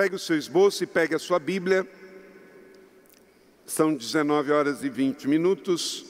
[0.00, 1.86] Pegue o seu esboço e pegue a sua Bíblia.
[3.66, 6.06] São 19 horas e 20 minutos.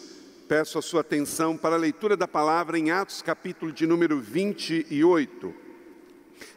[0.46, 5.52] Peço a sua atenção para a leitura da palavra em Atos, capítulo de número 28.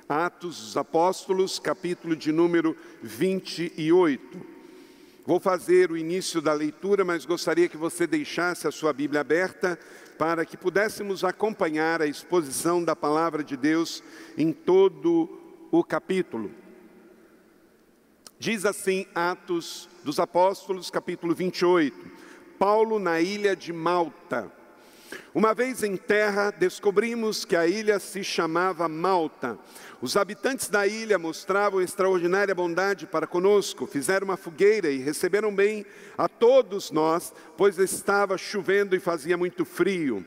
[0.07, 4.39] Atos dos Apóstolos, capítulo de número 28.
[5.25, 9.79] Vou fazer o início da leitura, mas gostaria que você deixasse a sua Bíblia aberta
[10.19, 14.03] para que pudéssemos acompanhar a exposição da palavra de Deus
[14.37, 15.27] em todo
[15.71, 16.61] o capítulo.
[18.43, 21.95] Diz assim Atos dos Apóstolos, capítulo 28.
[22.59, 24.51] Paulo na ilha de Malta.
[25.33, 29.57] Uma vez em terra, descobrimos que a ilha se chamava Malta.
[30.01, 35.85] Os habitantes da ilha mostravam extraordinária bondade para conosco, fizeram uma fogueira e receberam bem
[36.17, 40.21] a todos nós, pois estava chovendo e fazia muito frio.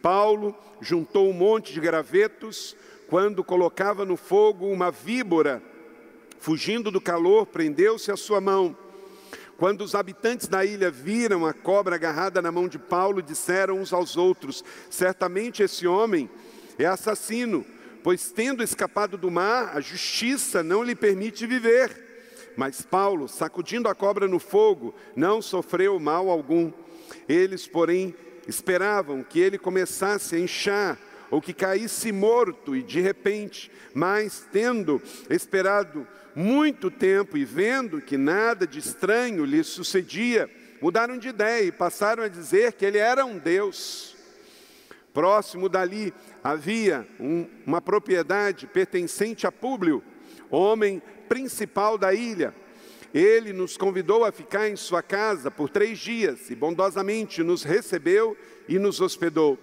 [0.00, 2.76] Paulo juntou um monte de gravetos,
[3.08, 5.60] quando colocava no fogo uma víbora
[6.38, 8.76] Fugindo do calor, prendeu-se a sua mão.
[9.56, 13.92] Quando os habitantes da ilha viram a cobra agarrada na mão de Paulo, disseram uns
[13.92, 16.30] aos outros: Certamente esse homem
[16.78, 17.66] é assassino,
[18.04, 22.06] pois tendo escapado do mar, a justiça não lhe permite viver.
[22.56, 26.72] Mas Paulo, sacudindo a cobra no fogo, não sofreu mal algum.
[27.28, 28.14] Eles, porém,
[28.46, 30.98] esperavam que ele começasse a inchar
[31.30, 38.16] ou que caísse morto e de repente, mas tendo esperado muito tempo e vendo que
[38.16, 40.48] nada de estranho lhe sucedia,
[40.80, 44.16] mudaram de ideia e passaram a dizer que ele era um Deus.
[45.12, 46.14] Próximo dali
[46.44, 50.02] havia um, uma propriedade pertencente a Públio,
[50.50, 52.54] homem principal da ilha.
[53.12, 58.36] Ele nos convidou a ficar em sua casa por três dias e bondosamente nos recebeu
[58.68, 59.58] e nos hospedou.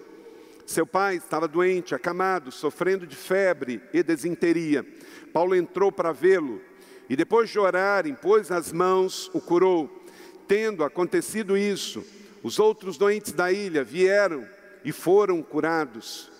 [0.66, 4.84] Seu pai estava doente, acamado, sofrendo de febre e desinteria.
[5.32, 6.60] Paulo entrou para vê-lo
[7.08, 10.04] e, depois de orar, impôs as mãos, o curou.
[10.48, 12.04] Tendo acontecido isso,
[12.42, 14.44] os outros doentes da ilha vieram
[14.84, 16.32] e foram curados.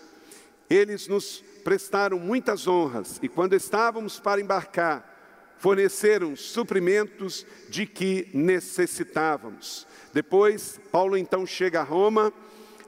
[0.69, 5.15] Eles nos prestaram muitas honras e, quando estávamos para embarcar,
[5.59, 9.87] forneceram suprimentos de que necessitávamos.
[10.13, 12.33] Depois, Paulo então chega a Roma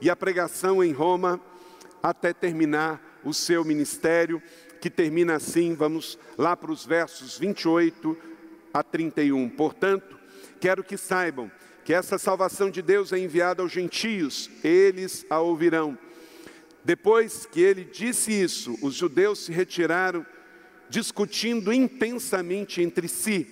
[0.01, 1.39] e a pregação em Roma
[2.01, 4.41] até terminar o seu ministério,
[4.79, 8.17] que termina assim, vamos lá para os versos 28
[8.73, 9.49] a 31.
[9.49, 10.17] Portanto,
[10.59, 11.51] quero que saibam
[11.83, 15.97] que essa salvação de Deus é enviada aos gentios, eles a ouvirão.
[16.83, 20.25] Depois que ele disse isso, os judeus se retiraram,
[20.89, 23.47] discutindo intensamente entre si,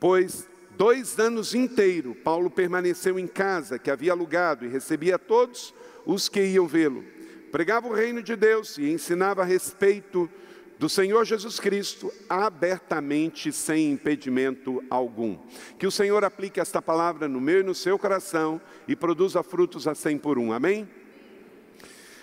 [0.00, 0.47] pois
[0.78, 5.74] Dois anos inteiros, Paulo permaneceu em casa que havia alugado e recebia todos
[6.06, 7.04] os que iam vê-lo.
[7.50, 10.30] Pregava o reino de Deus e ensinava a respeito
[10.78, 15.36] do Senhor Jesus Cristo abertamente, sem impedimento algum.
[15.80, 19.88] Que o Senhor aplique esta palavra no meu e no seu coração e produza frutos
[19.88, 20.52] a cem por um.
[20.52, 20.88] Amém?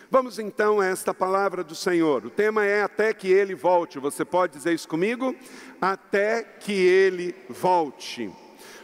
[0.09, 2.25] Vamos então a esta palavra do Senhor.
[2.25, 3.99] O tema é até que ele volte.
[3.99, 5.35] Você pode dizer isso comigo?
[5.81, 8.31] Até que ele volte.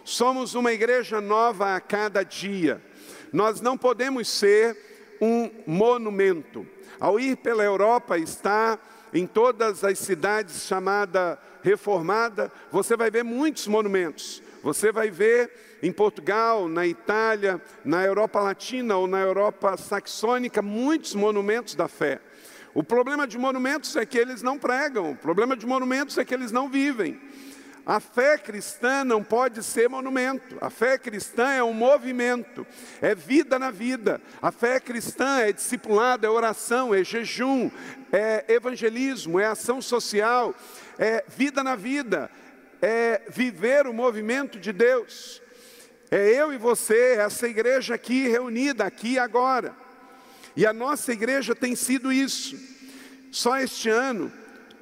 [0.03, 2.81] Somos uma igreja nova a cada dia.
[3.31, 4.77] Nós não podemos ser
[5.21, 6.67] um monumento.
[6.99, 8.79] Ao ir pela Europa, está
[9.13, 14.41] em todas as cidades chamada reformada, você vai ver muitos monumentos.
[14.63, 15.51] Você vai ver
[15.81, 22.19] em Portugal, na Itália, na Europa Latina ou na Europa saxônica, muitos monumentos da fé.
[22.73, 26.33] O problema de monumentos é que eles não pregam, o problema de monumentos é que
[26.33, 27.19] eles não vivem.
[27.85, 30.57] A fé cristã não pode ser monumento.
[30.61, 32.65] A fé cristã é um movimento,
[33.01, 34.21] é vida na vida.
[34.41, 37.71] A fé cristã é discipulado, é oração, é jejum,
[38.11, 40.53] é evangelismo, é ação social,
[40.99, 42.29] é vida na vida,
[42.81, 45.41] é viver o movimento de Deus.
[46.11, 49.75] É eu e você, essa igreja aqui reunida, aqui e agora.
[50.55, 52.57] E a nossa igreja tem sido isso.
[53.31, 54.31] Só este ano,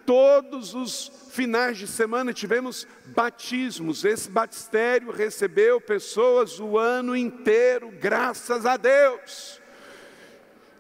[0.10, 4.04] todos os finais de semana tivemos batismos.
[4.04, 9.62] Esse batistério recebeu pessoas o ano inteiro, graças a Deus.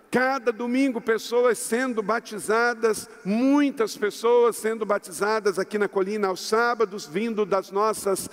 [0.09, 7.45] Cada domingo, pessoas sendo batizadas, muitas pessoas sendo batizadas aqui na colina aos sábados, vindo
[7.45, 8.27] das nossas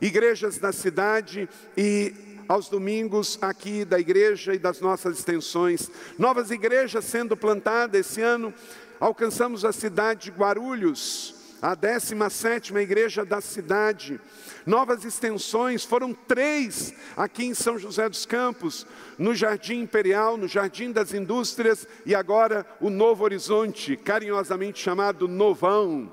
[0.00, 2.14] igrejas da cidade e
[2.48, 5.90] aos domingos aqui da igreja e das nossas extensões.
[6.18, 8.54] Novas igrejas sendo plantadas esse ano,
[9.00, 14.20] alcançamos a cidade de Guarulhos, a 17 igreja da cidade.
[14.66, 18.86] Novas extensões, foram três aqui em São José dos Campos,
[19.18, 26.12] no Jardim Imperial, no Jardim das Indústrias e agora o Novo Horizonte, carinhosamente chamado Novão.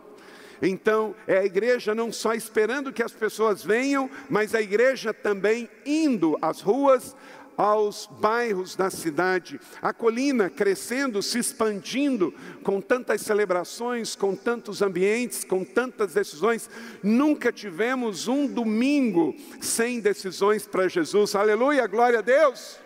[0.61, 5.69] Então, é a igreja não só esperando que as pessoas venham, mas a igreja também
[5.85, 7.15] indo às ruas,
[7.57, 12.31] aos bairros da cidade, a colina crescendo, se expandindo,
[12.63, 16.69] com tantas celebrações, com tantos ambientes, com tantas decisões.
[17.01, 21.33] Nunca tivemos um domingo sem decisões para Jesus.
[21.33, 22.79] Aleluia, glória a Deus.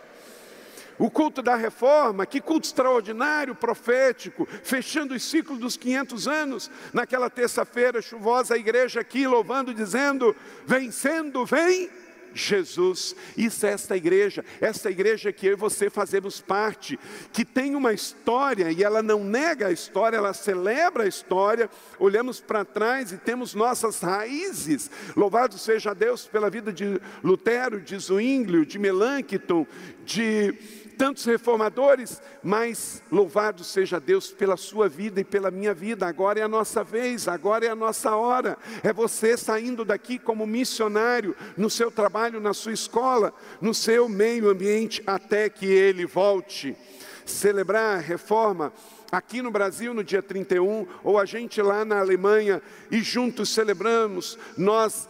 [0.98, 6.72] O culto da reforma, que culto extraordinário, profético, fechando os ciclos dos 500 anos.
[6.94, 11.90] Naquela terça-feira chuvosa, a igreja aqui louvando, dizendo: Vencendo, vem
[12.34, 13.16] Jesus.
[13.38, 17.00] Isso é esta igreja, esta igreja que eu e você fazemos parte,
[17.32, 21.70] que tem uma história e ela não nega a história, ela celebra a história.
[22.00, 24.90] Olhamos para trás e temos nossas raízes.
[25.16, 29.66] Louvado seja Deus pela vida de Lutero, de Zwinglio, de Melanchthon,
[30.06, 30.54] de
[31.02, 36.06] tantos reformadores, mas louvado seja Deus pela sua vida e pela minha vida.
[36.06, 38.56] Agora é a nossa vez, agora é a nossa hora.
[38.84, 44.48] É você saindo daqui como missionário no seu trabalho, na sua escola, no seu meio
[44.48, 46.78] ambiente, até que ele volte.
[47.26, 48.72] Celebrar a reforma
[49.12, 52.62] aqui no Brasil no dia 31, ou a gente lá na Alemanha
[52.92, 55.10] e juntos celebramos, nós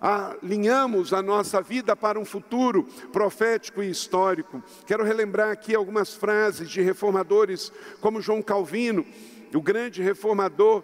[0.00, 4.62] alinhamos a nossa vida para um futuro profético e histórico.
[4.86, 9.06] Quero relembrar aqui algumas frases de reformadores como João Calvino,
[9.54, 10.82] o grande reformador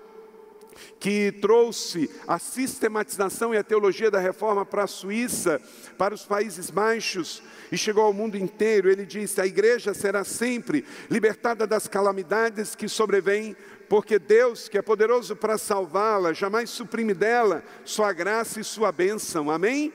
[0.99, 5.61] que trouxe a sistematização e a teologia da reforma para a Suíça,
[5.97, 8.91] para os Países Baixos e chegou ao mundo inteiro.
[8.91, 13.57] Ele disse: a igreja será sempre libertada das calamidades que sobrevêm
[13.89, 19.51] porque Deus, que é poderoso para salvá-la, jamais suprime dela sua graça e sua bênção.
[19.51, 19.93] Amém?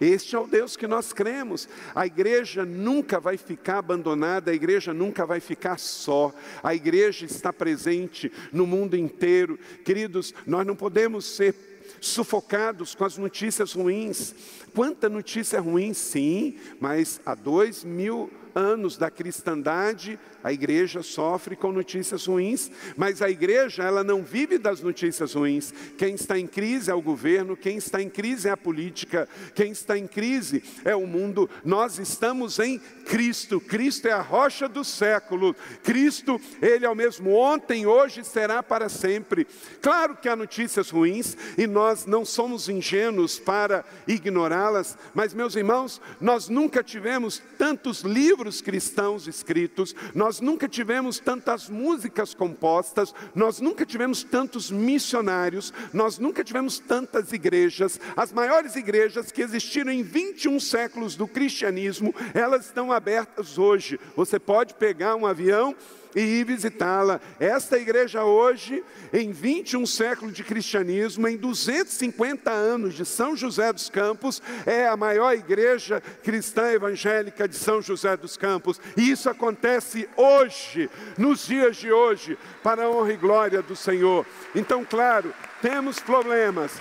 [0.00, 1.68] Este é o Deus que nós cremos.
[1.94, 6.32] A igreja nunca vai ficar abandonada, a igreja nunca vai ficar só.
[6.62, 9.58] A igreja está presente no mundo inteiro.
[9.84, 11.54] Queridos, nós não podemos ser
[12.00, 14.34] sufocados com as notícias ruins.
[14.74, 21.72] Quanta notícia ruim, sim, mas há dois mil anos da cristandade, a igreja sofre com
[21.72, 25.72] notícias ruins, mas a igreja ela não vive das notícias ruins.
[25.96, 29.72] Quem está em crise é o governo, quem está em crise é a política, quem
[29.72, 31.48] está em crise é o mundo.
[31.64, 33.60] Nós estamos em Cristo.
[33.60, 35.56] Cristo é a rocha do século.
[35.82, 39.46] Cristo, ele é o mesmo ontem, hoje será para sempre.
[39.80, 46.00] Claro que há notícias ruins e nós não somos ingênuos para ignorá-las, mas meus irmãos,
[46.20, 53.60] nós nunca tivemos tantos livros cristãos escritos, nós nós nunca tivemos tantas músicas compostas, nós
[53.60, 58.00] nunca tivemos tantos missionários, nós nunca tivemos tantas igrejas.
[58.16, 63.98] As maiores igrejas que existiram em 21 séculos do cristianismo, elas estão abertas hoje.
[64.14, 65.74] Você pode pegar um avião
[66.14, 67.20] e ir visitá-la.
[67.38, 73.88] Esta igreja hoje, em 21 séculos de cristianismo, em 250 anos de São José dos
[73.88, 78.80] Campos, é a maior igreja cristã evangélica de São José dos Campos.
[78.96, 84.26] E isso acontece hoje, nos dias de hoje, para a honra e glória do Senhor.
[84.54, 86.72] Então, claro, temos problemas,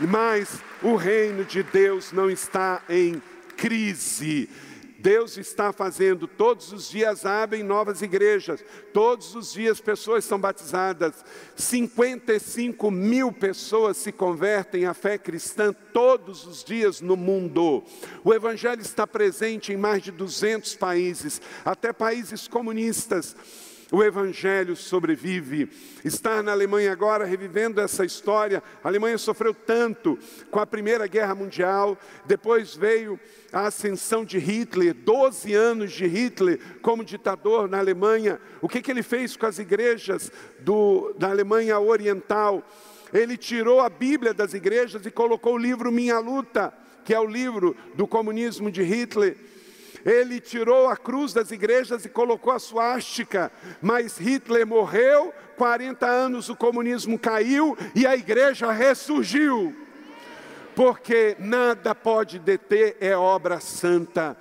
[0.00, 0.48] mas
[0.82, 3.20] o reino de Deus não está em
[3.56, 4.48] crise.
[4.98, 11.24] Deus está fazendo, todos os dias abrem novas igrejas, todos os dias pessoas são batizadas,
[11.54, 17.84] 55 mil pessoas se convertem à fé cristã todos os dias no mundo.
[18.24, 23.36] O Evangelho está presente em mais de 200 países, até países comunistas
[23.90, 25.68] o Evangelho sobrevive.
[26.04, 28.62] Estar na Alemanha agora, revivendo essa história.
[28.82, 30.18] A Alemanha sofreu tanto
[30.50, 33.18] com a Primeira Guerra Mundial, depois veio
[33.52, 38.38] a ascensão de Hitler, 12 anos de Hitler como ditador na Alemanha.
[38.60, 40.30] O que, que ele fez com as igrejas
[40.60, 42.62] do, da Alemanha Oriental?
[43.12, 47.24] Ele tirou a Bíblia das igrejas e colocou o livro Minha Luta, que é o
[47.24, 49.34] livro do comunismo de Hitler.
[50.04, 53.50] Ele tirou a cruz das igrejas e colocou a suástica,
[53.80, 59.74] mas Hitler morreu, 40 anos o comunismo caiu e a igreja ressurgiu.
[60.74, 64.36] Porque nada pode deter é obra santa.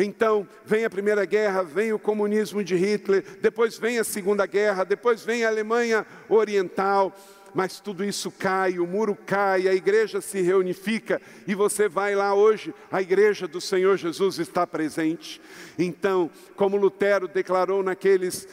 [0.00, 4.84] Então, vem a Primeira Guerra, vem o comunismo de Hitler, depois vem a Segunda Guerra,
[4.84, 7.12] depois vem a Alemanha Oriental,
[7.54, 12.34] mas tudo isso cai, o muro cai, a igreja se reunifica e você vai lá
[12.34, 15.40] hoje, a igreja do Senhor Jesus está presente.
[15.78, 18.46] Então, como Lutero declarou naqueles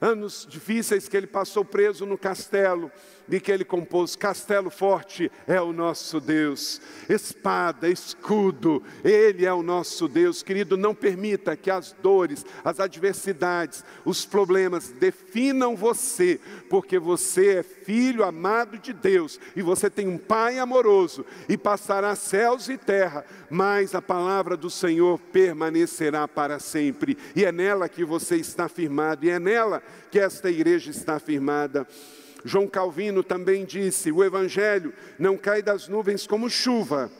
[0.00, 2.90] anos difíceis que ele passou preso no castelo,
[3.28, 9.62] de que ele compôs: Castelo forte é o nosso Deus, espada, escudo, Ele é o
[9.62, 10.42] nosso Deus.
[10.42, 16.40] Querido, não permita que as dores, as adversidades, os problemas definam você,
[16.70, 22.14] porque você é filho amado de Deus e você tem um Pai amoroso e passará
[22.14, 28.04] céus e terra, mas a palavra do Senhor permanecerá para sempre, e é nela que
[28.04, 31.86] você está firmado, e é nela que esta igreja está firmada.
[32.44, 37.10] João Calvino também disse: o Evangelho não cai das nuvens como chuva,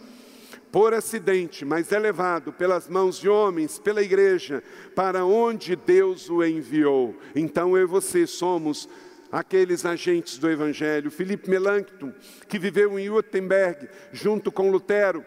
[0.70, 4.62] por acidente, mas é levado pelas mãos de homens, pela igreja,
[4.94, 7.16] para onde Deus o enviou.
[7.34, 8.88] Então eu e você somos
[9.30, 11.10] aqueles agentes do Evangelho.
[11.10, 12.12] Felipe Melanchthon,
[12.48, 15.24] que viveu em Wittenberg junto com Lutero,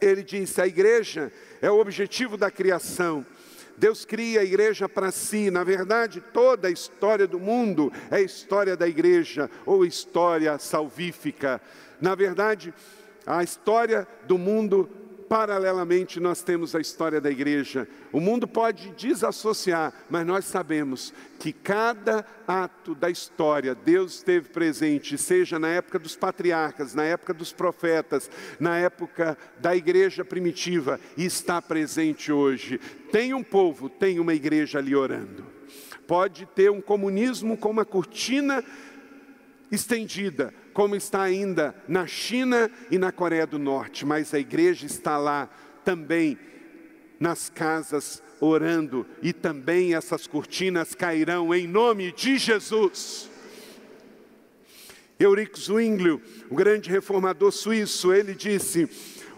[0.00, 3.24] ele disse: a igreja é o objetivo da criação.
[3.78, 5.50] Deus cria a igreja para si.
[5.50, 11.60] Na verdade, toda a história do mundo é história da igreja ou história salvífica.
[12.00, 12.72] Na verdade,
[13.26, 14.88] a história do mundo
[15.28, 17.86] paralelamente nós temos a história da igreja.
[18.12, 25.18] O mundo pode desassociar, mas nós sabemos que cada ato da história Deus esteve presente,
[25.18, 31.24] seja na época dos patriarcas, na época dos profetas, na época da igreja primitiva, e
[31.24, 32.78] está presente hoje.
[33.12, 35.56] Tem um povo, tem uma igreja ali orando.
[36.06, 38.64] Pode ter um comunismo com uma cortina
[39.70, 45.18] estendida, como está ainda na China e na Coreia do Norte, mas a igreja está
[45.18, 45.48] lá
[45.84, 46.38] também
[47.18, 53.30] nas casas orando e também essas cortinas cairão em nome de Jesus.
[55.18, 56.20] Eurico Zwinglio,
[56.50, 58.88] o grande reformador suíço, ele disse: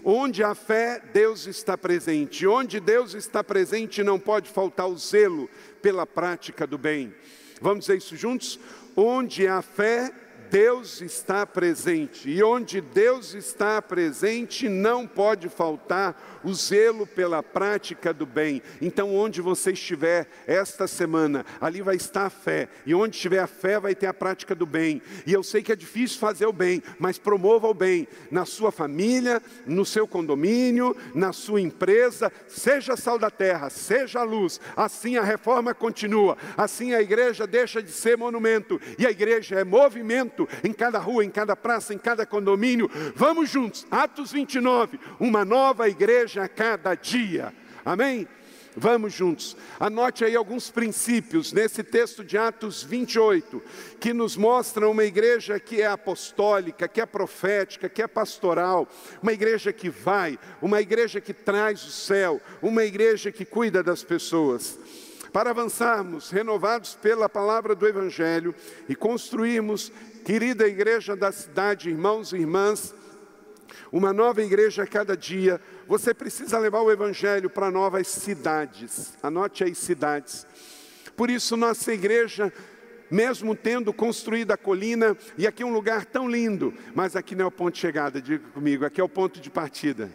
[0.03, 2.47] Onde há fé, Deus está presente.
[2.47, 5.49] Onde Deus está presente, não pode faltar o zelo
[5.81, 7.15] pela prática do bem.
[7.61, 8.59] Vamos dizer isso juntos?
[8.97, 10.11] Onde há fé,
[10.51, 18.13] Deus está presente, e onde Deus está presente não pode faltar o zelo pela prática
[18.13, 18.63] do bem.
[18.81, 23.47] Então, onde você estiver esta semana, ali vai estar a fé, e onde estiver a
[23.47, 25.03] fé, vai ter a prática do bem.
[25.27, 28.73] E eu sei que é difícil fazer o bem, mas promova o bem na sua
[28.73, 34.61] família, no seu condomínio, na sua empresa, seja sal da terra, seja luz.
[34.77, 39.65] Assim a reforma continua, assim a igreja deixa de ser monumento, e a igreja é
[39.65, 42.91] movimento em cada rua, em cada praça, em cada condomínio.
[43.15, 47.55] Vamos juntos, Atos 29, uma nova igreja a cada dia.
[47.85, 48.29] Amém?
[48.77, 49.57] Vamos juntos.
[49.81, 53.61] Anote aí alguns princípios nesse texto de Atos 28,
[53.99, 58.87] que nos mostram uma igreja que é apostólica, que é profética, que é pastoral,
[59.21, 64.05] uma igreja que vai, uma igreja que traz o céu, uma igreja que cuida das
[64.05, 64.79] pessoas.
[65.33, 68.55] Para avançarmos, renovados pela palavra do Evangelho
[68.89, 69.93] e construirmos
[70.25, 72.95] Querida igreja da cidade, irmãos e irmãs,
[73.91, 79.15] uma nova igreja a cada dia, você precisa levar o Evangelho para novas cidades.
[79.23, 80.47] Anote aí cidades.
[81.17, 82.53] Por isso, nossa igreja,
[83.11, 87.47] mesmo tendo construído a colina, e aqui é um lugar tão lindo, mas aqui não
[87.47, 90.11] é o ponto de chegada, diga comigo, aqui é o ponto de partida.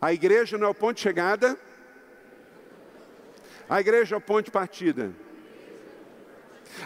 [0.00, 1.58] A igreja não é o ponto de chegada,
[3.72, 5.14] a igreja de partida.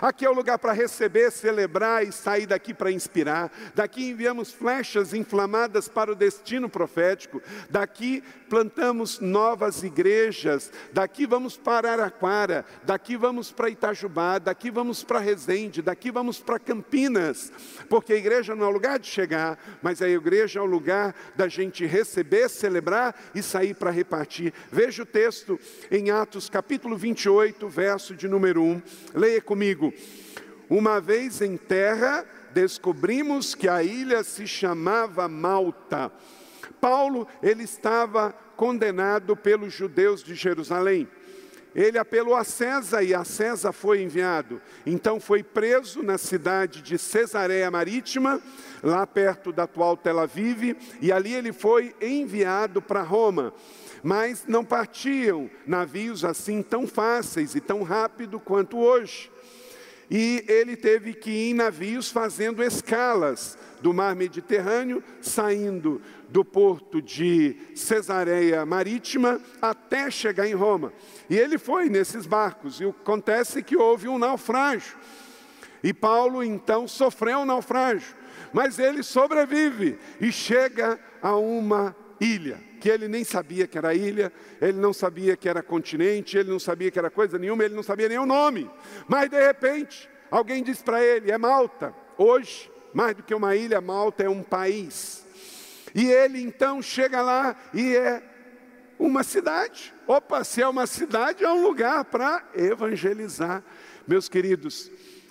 [0.00, 3.50] Aqui é o lugar para receber, celebrar e sair daqui para inspirar.
[3.74, 7.42] Daqui enviamos flechas inflamadas para o destino profético.
[7.70, 10.70] Daqui plantamos novas igrejas.
[10.92, 12.64] Daqui vamos para Araquara.
[12.82, 14.38] Daqui vamos para Itajubá.
[14.38, 15.82] Daqui vamos para Resende.
[15.82, 17.52] Daqui vamos para Campinas.
[17.88, 21.14] Porque a igreja não é o lugar de chegar, mas a igreja é o lugar
[21.34, 24.52] da gente receber, celebrar e sair para repartir.
[24.70, 25.58] Veja o texto
[25.90, 28.82] em Atos capítulo 28, verso de número 1.
[29.14, 29.75] Leia comigo
[30.68, 36.10] Uma vez em terra, descobrimos que a ilha se chamava Malta.
[36.80, 41.08] Paulo, ele estava condenado pelos judeus de Jerusalém.
[41.74, 44.62] Ele apelou a César e a César foi enviado.
[44.86, 48.40] Então foi preso na cidade de Cesareia Marítima,
[48.82, 53.52] lá perto da atual Tel Aviv, e ali ele foi enviado para Roma.
[54.02, 59.30] Mas não partiam navios assim tão fáceis e tão rápido quanto hoje.
[60.10, 67.02] E ele teve que ir em navios fazendo escalas do mar Mediterrâneo, saindo do porto
[67.02, 70.92] de Cesareia Marítima até chegar em Roma.
[71.28, 74.96] E ele foi nesses barcos, e acontece que houve um naufrágio.
[75.82, 78.14] E Paulo então sofreu um naufrágio,
[78.52, 84.32] mas ele sobrevive e chega a uma ilha, que ele nem sabia que era ilha,
[84.60, 87.82] ele não sabia que era continente, ele não sabia que era coisa nenhuma, ele não
[87.82, 88.70] sabia nem o nome.
[89.08, 91.94] Mas de repente, alguém diz para ele: é Malta.
[92.18, 95.26] Hoje, mais do que uma ilha, Malta é um país.
[95.94, 98.22] E ele então chega lá e é
[98.98, 99.94] uma cidade.
[100.06, 103.62] Opa, se é uma cidade, é um lugar para evangelizar.
[104.06, 104.90] Meus queridos,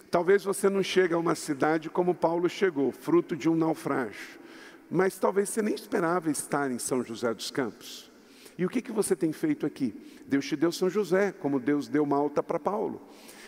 [0.10, 4.45] talvez você não chegue a uma cidade como Paulo chegou, fruto de um naufrágio
[4.90, 8.12] mas talvez você nem esperava estar em São José dos Campos.
[8.58, 9.94] E o que, que você tem feito aqui?
[10.28, 13.02] Deus te deu São José, como Deus deu Malta para Paulo.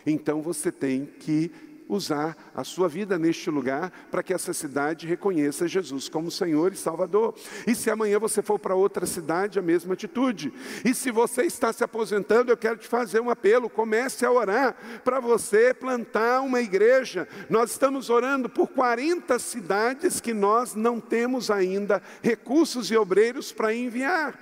[0.05, 1.51] Então você tem que
[1.87, 6.77] usar a sua vida neste lugar para que essa cidade reconheça Jesus como Senhor e
[6.77, 7.35] Salvador.
[7.65, 10.53] E se amanhã você for para outra cidade, a mesma atitude.
[10.83, 14.75] E se você está se aposentando, eu quero te fazer um apelo: comece a orar
[15.03, 17.27] para você plantar uma igreja.
[17.49, 23.73] Nós estamos orando por 40 cidades que nós não temos ainda recursos e obreiros para
[23.73, 24.37] enviar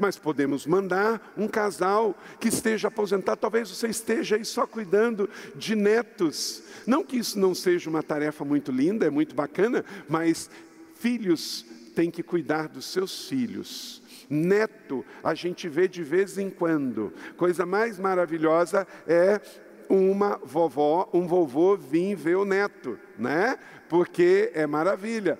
[0.00, 3.40] mas podemos mandar um casal que esteja aposentado.
[3.40, 6.62] Talvez você esteja aí só cuidando de netos.
[6.86, 10.50] Não que isso não seja uma tarefa muito linda, é muito bacana, mas
[10.94, 11.64] filhos
[11.94, 14.02] têm que cuidar dos seus filhos.
[14.28, 17.12] Neto, a gente vê de vez em quando.
[17.36, 19.40] Coisa mais maravilhosa é
[19.88, 23.58] uma vovó, um vovô vir ver o neto, né?
[23.88, 25.38] Porque é maravilha.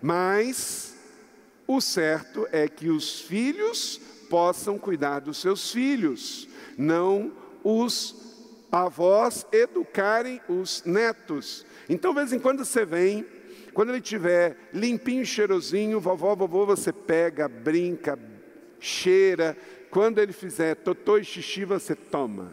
[0.00, 0.96] Mas
[1.72, 8.16] o certo é que os filhos possam cuidar dos seus filhos, não os
[8.72, 11.64] avós educarem os netos.
[11.88, 13.24] Então, de vez em quando você vem,
[13.72, 18.18] quando ele tiver limpinho, cheirosinho, vovó, vovô, você pega, brinca,
[18.80, 19.56] cheira.
[19.92, 22.52] Quando ele fizer totô e xixi, você toma.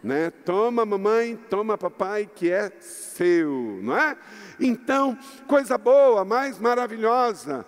[0.00, 0.30] Né?
[0.30, 4.16] Toma mamãe, toma papai, que é seu, não é?
[4.60, 7.66] Então, coisa boa, mais maravilhosa.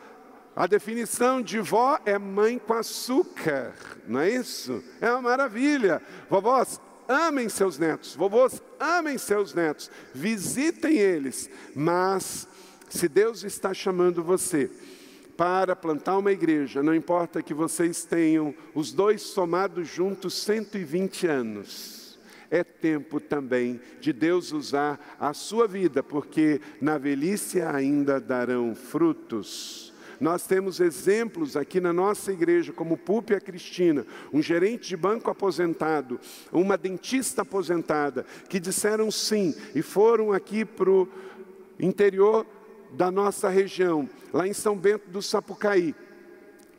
[0.56, 3.74] A definição de vó é mãe com açúcar,
[4.08, 4.82] não é isso?
[5.02, 6.00] É uma maravilha.
[6.30, 12.48] Vovós, amem seus netos, vovôs, amem seus netos, visitem eles, mas
[12.88, 14.70] se Deus está chamando você
[15.36, 22.18] para plantar uma igreja, não importa que vocês tenham os dois somados juntos 120 anos.
[22.50, 29.85] É tempo também de Deus usar a sua vida, porque na velhice ainda darão frutos.
[30.20, 36.18] Nós temos exemplos aqui na nossa igreja, como Púpia Cristina, um gerente de banco aposentado,
[36.52, 41.08] uma dentista aposentada, que disseram sim e foram aqui para o
[41.78, 42.46] interior
[42.92, 45.94] da nossa região, lá em São Bento do Sapucaí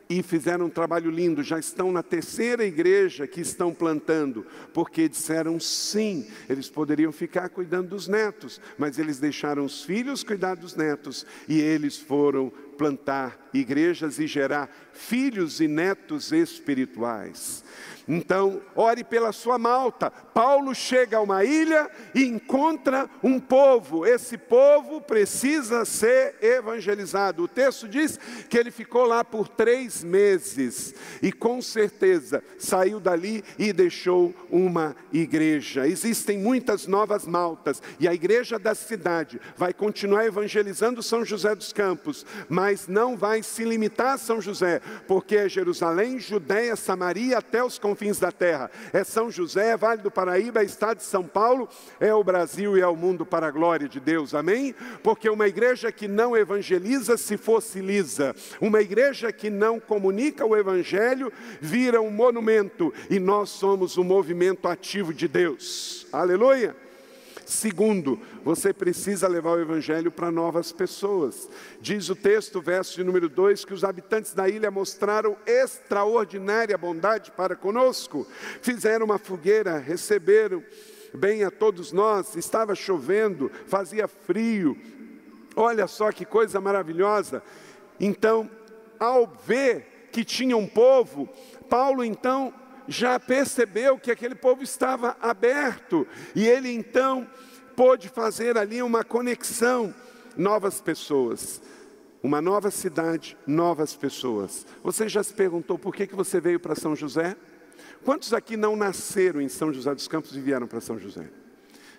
[0.09, 5.59] e fizeram um trabalho lindo, já estão na terceira igreja que estão plantando, porque disseram
[5.59, 11.25] sim, eles poderiam ficar cuidando dos netos, mas eles deixaram os filhos cuidar dos netos
[11.47, 17.63] e eles foram plantar igrejas e gerar filhos e netos espirituais.
[18.07, 20.09] Então, ore pela sua malta.
[20.09, 24.05] Paulo chega a uma ilha e encontra um povo.
[24.05, 27.43] Esse povo precisa ser evangelizado.
[27.43, 28.17] O texto diz
[28.49, 34.95] que ele ficou lá por três meses e, com certeza, saiu dali e deixou uma
[35.11, 35.85] igreja.
[35.85, 41.73] Existem muitas novas maltas e a igreja da cidade vai continuar evangelizando São José dos
[41.73, 47.79] Campos, mas não vai se limitar a São José, porque Jerusalém, Judéia, Samaria até os
[47.79, 48.69] confins da terra.
[48.93, 51.69] É São José, é Vale do Paraíba, é Estado de São Paulo,
[51.99, 54.33] é o Brasil e é o mundo para a glória de Deus.
[54.33, 54.73] Amém?
[55.03, 58.35] Porque uma igreja que não evangeliza se fossiliza.
[58.59, 64.67] Uma igreja que não comunica o evangelho vira um monumento e nós somos o movimento
[64.67, 66.07] ativo de Deus.
[66.11, 66.86] Aleluia.
[67.47, 71.47] Segundo, você precisa levar o Evangelho para novas pessoas.
[71.79, 77.31] Diz o texto, verso de número 2, que os habitantes da ilha mostraram extraordinária bondade
[77.31, 78.27] para conosco.
[78.61, 80.61] Fizeram uma fogueira, receberam
[81.13, 82.35] bem a todos nós.
[82.35, 84.77] Estava chovendo, fazia frio.
[85.55, 87.41] Olha só que coisa maravilhosa.
[87.97, 88.51] Então,
[88.99, 91.29] ao ver que tinha um povo,
[91.69, 92.53] Paulo então
[92.87, 97.27] já percebeu que aquele povo estava aberto, e ele então
[97.75, 99.93] pôde fazer ali uma conexão,
[100.35, 101.61] novas pessoas,
[102.23, 104.65] uma nova cidade, novas pessoas.
[104.83, 107.35] Você já se perguntou por que, que você veio para São José?
[108.03, 111.29] Quantos aqui não nasceram em São José dos Campos e vieram para São José?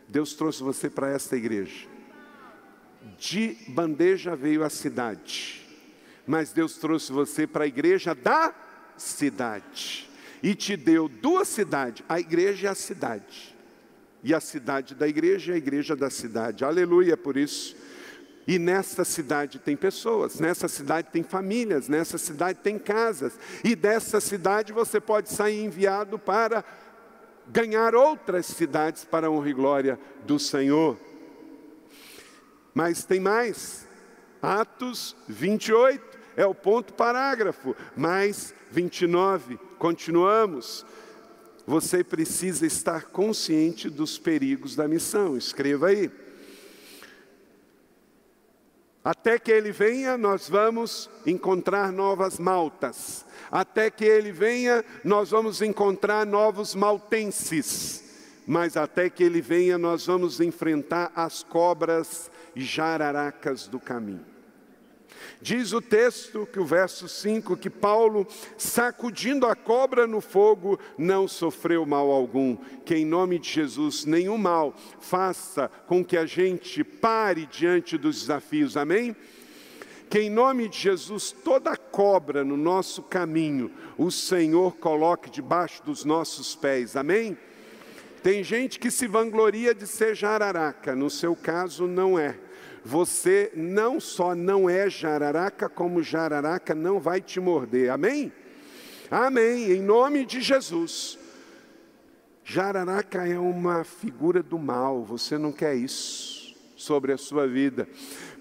[0.08, 1.86] Deus trouxe você para esta igreja.
[3.18, 5.66] De bandeja veio a cidade,
[6.26, 8.52] mas Deus trouxe você para a igreja da
[8.96, 10.07] cidade
[10.42, 13.56] e te deu duas cidades, a igreja e a cidade.
[14.22, 16.64] E a cidade da igreja é a igreja da cidade.
[16.64, 17.76] Aleluia por isso.
[18.46, 23.38] E nessa cidade tem pessoas, nessa cidade tem famílias, nessa cidade tem casas.
[23.62, 26.64] E dessa cidade você pode sair enviado para
[27.46, 30.98] ganhar outras cidades para a honra e glória do Senhor.
[32.74, 33.86] Mas tem mais.
[34.40, 40.84] Atos 28 é o ponto parágrafo, mais 29, continuamos.
[41.66, 45.36] Você precisa estar consciente dos perigos da missão.
[45.36, 46.10] Escreva aí.
[49.04, 53.24] Até que ele venha, nós vamos encontrar novas maltas.
[53.50, 58.04] Até que ele venha, nós vamos encontrar novos maltenses.
[58.46, 64.37] Mas até que ele venha, nós vamos enfrentar as cobras e jararacas do caminho.
[65.40, 68.26] Diz o texto, que o verso 5, que Paulo,
[68.56, 72.56] sacudindo a cobra no fogo, não sofreu mal algum.
[72.84, 78.20] Que em nome de Jesus, nenhum mal faça com que a gente pare diante dos
[78.20, 78.76] desafios.
[78.76, 79.14] Amém?
[80.10, 86.04] Que em nome de Jesus, toda cobra no nosso caminho, o Senhor coloque debaixo dos
[86.04, 86.96] nossos pés.
[86.96, 87.36] Amém?
[88.22, 92.38] Tem gente que se vangloria de ser jararaca, no seu caso não é.
[92.84, 97.90] Você não só não é jararaca, como jararaca não vai te morder.
[97.90, 98.32] Amém?
[99.10, 99.72] Amém.
[99.72, 101.18] Em nome de Jesus.
[102.44, 107.86] Jararaca é uma figura do mal, você não quer isso sobre a sua vida.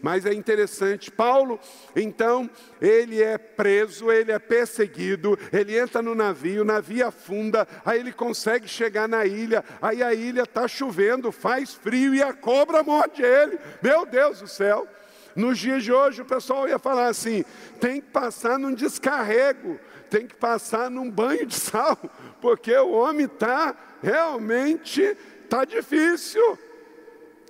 [0.02, 1.60] Mas é interessante, Paulo,
[1.96, 8.00] então, ele é preso, ele é perseguido, ele entra no navio, o navio afunda, aí
[8.00, 12.84] ele consegue chegar na ilha, aí a ilha está chovendo, faz frio e a cobra
[12.84, 13.58] morde ele.
[13.82, 14.88] Meu Deus do céu!
[15.36, 17.46] Nos dias de hoje o pessoal ia falar assim:
[17.80, 19.80] tem que passar num descarrego,
[20.10, 21.96] tem que passar num banho de sal,
[22.42, 26.58] porque o homem está realmente está difícil.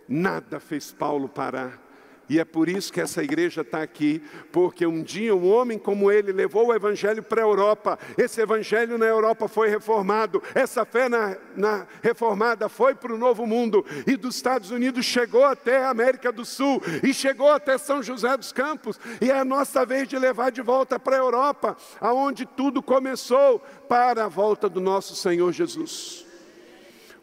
[0.08, 1.87] Nada fez Paulo parar.
[2.30, 6.12] E é por isso que essa igreja está aqui, porque um dia um homem como
[6.12, 11.08] ele levou o evangelho para a Europa, esse evangelho na Europa foi reformado, essa fé
[11.08, 15.90] na, na reformada foi para o novo mundo, e dos Estados Unidos chegou até a
[15.90, 20.06] América do Sul, e chegou até São José dos Campos, e é a nossa vez
[20.06, 25.16] de levar de volta para a Europa, aonde tudo começou, para a volta do nosso
[25.16, 26.26] Senhor Jesus.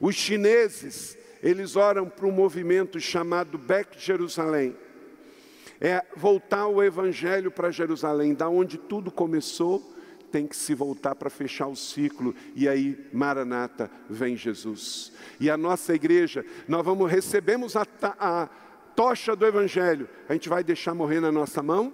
[0.01, 4.75] Os chineses, eles oram para um movimento chamado Back Jerusalém
[5.85, 9.83] é voltar o evangelho para Jerusalém, da onde tudo começou,
[10.33, 15.13] tem que se voltar para fechar o ciclo, e aí, Maranata, vem Jesus.
[15.39, 17.87] E a nossa igreja, nós vamos, recebemos a,
[18.19, 18.49] a
[18.97, 21.93] tocha do evangelho, a gente vai deixar morrer na nossa mão?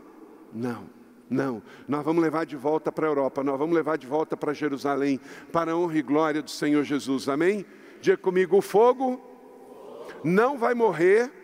[0.53, 0.89] Não.
[1.29, 4.53] Não, nós vamos levar de volta para a Europa, nós vamos levar de volta para
[4.53, 5.21] Jerusalém,
[5.53, 7.65] para a honra e glória do Senhor Jesus, amém?
[8.01, 9.21] Diga comigo: o fogo
[10.25, 11.40] não vai morrer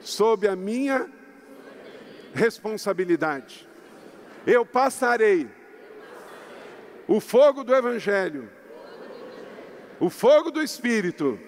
[0.00, 1.08] sob a minha
[2.34, 3.68] responsabilidade.
[4.46, 5.48] Eu passarei
[7.06, 8.50] o fogo do Evangelho,
[9.98, 11.38] o fogo do Espírito,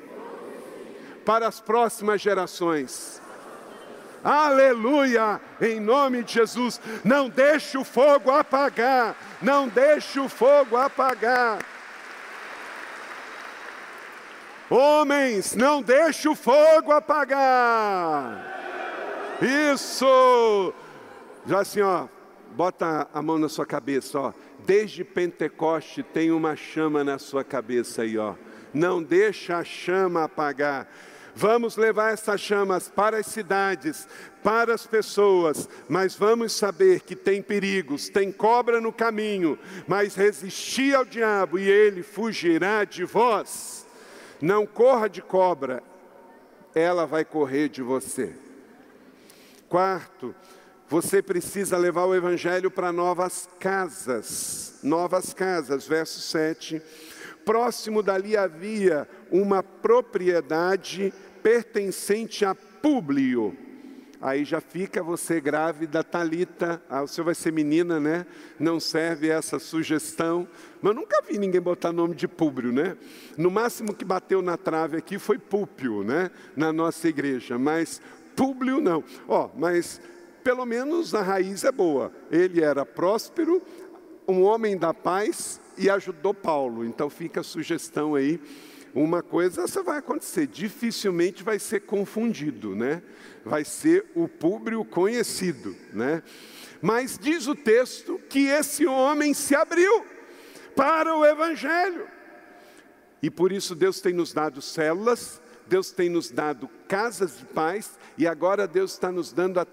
[1.25, 3.21] para as próximas gerações.
[4.23, 5.41] Aleluia!
[5.61, 11.59] Em nome de Jesus, não deixe o fogo apagar, não deixe o fogo apagar.
[14.71, 18.47] Homens, não deixe o fogo apagar.
[19.43, 20.73] Isso!
[21.45, 22.07] Já assim, ó,
[22.53, 24.33] bota a mão na sua cabeça, ó.
[24.65, 28.35] Desde Pentecoste tem uma chama na sua cabeça aí, ó.
[28.73, 30.87] Não deixa a chama apagar.
[31.35, 34.07] Vamos levar essas chamas para as cidades,
[34.43, 40.95] para as pessoas, mas vamos saber que tem perigos, tem cobra no caminho, mas resistir
[40.95, 43.80] ao diabo e ele fugirá de vós.
[44.40, 45.83] Não corra de cobra,
[46.74, 48.35] ela vai correr de você.
[49.68, 50.35] Quarto,
[50.88, 54.79] você precisa levar o evangelho para novas casas.
[54.83, 56.83] Novas casas, verso 7.
[57.44, 63.70] Próximo dali havia uma propriedade pertencente a Públio
[64.21, 68.27] aí já fica você grávida, Talita, ah, o senhor vai ser menina, né?
[68.59, 70.47] Não serve essa sugestão.
[70.83, 72.97] Mas nunca vi ninguém botar nome de Públio, né?
[73.37, 76.31] No máximo que bateu na trave aqui foi Púpio, né?
[76.57, 78.01] Na nossa igreja, mas
[78.37, 79.03] Públio não.
[79.27, 80.01] Ó, oh, mas
[80.45, 82.13] pelo menos a raiz é boa.
[82.31, 83.63] Ele era próspero,
[84.29, 86.85] um homem da paz e ajudou Paulo.
[86.85, 88.41] Então fica a sugestão aí
[88.94, 93.03] uma coisa essa vai acontecer, dificilmente vai ser confundido, né?
[93.44, 96.22] Vai ser o público conhecido, né?
[96.83, 100.05] Mas diz o texto que esse homem se abriu
[100.74, 102.09] para o evangelho.
[103.22, 107.98] E por isso Deus tem nos dado células, Deus tem nos dado casas de paz
[108.16, 109.66] e agora Deus está nos dando a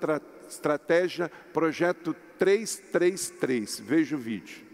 [0.48, 3.80] estratégia projeto 333.
[3.80, 4.67] Veja o vídeo.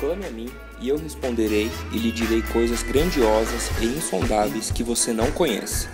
[0.00, 0.48] Clame a mim,
[0.80, 5.88] e eu responderei e lhe direi coisas grandiosas e insondáveis que você não conhece.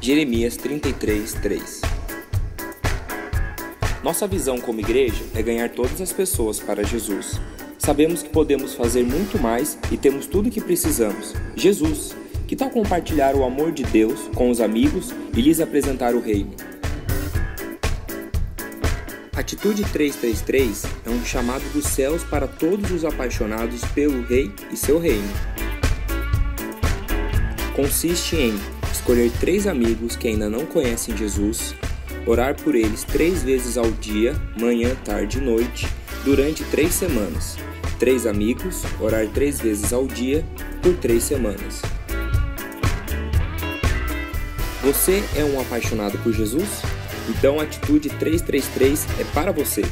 [0.00, 1.80] Jeremias 33, 3
[4.02, 7.40] Nossa visão como igreja é ganhar todas as pessoas para Jesus.
[7.78, 11.32] Sabemos que podemos fazer muito mais e temos tudo o que precisamos.
[11.54, 12.16] Jesus,
[12.48, 16.50] que tal compartilhar o amor de Deus com os amigos e lhes apresentar o reino?
[19.42, 25.00] Atitude 333 é um chamado dos céus para todos os apaixonados pelo Rei e seu
[25.00, 25.28] reino.
[27.74, 28.54] Consiste em
[28.92, 31.74] escolher três amigos que ainda não conhecem Jesus,
[32.24, 35.88] orar por eles três vezes ao dia, manhã, tarde e noite,
[36.24, 37.56] durante três semanas.
[37.98, 40.46] Três amigos, orar três vezes ao dia,
[40.80, 41.82] por três semanas.
[44.84, 46.80] Você é um apaixonado por Jesus?
[47.28, 49.82] Então a atitude 333 é para você.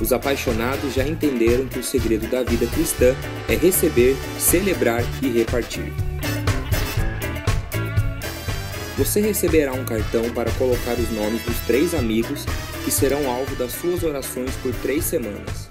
[0.00, 3.14] Os apaixonados já entenderam que o segredo da vida cristã
[3.48, 5.92] é receber, celebrar e repartir.
[8.98, 12.44] Você receberá um cartão para colocar os nomes dos três amigos
[12.84, 15.68] que serão alvo das suas orações por três semanas.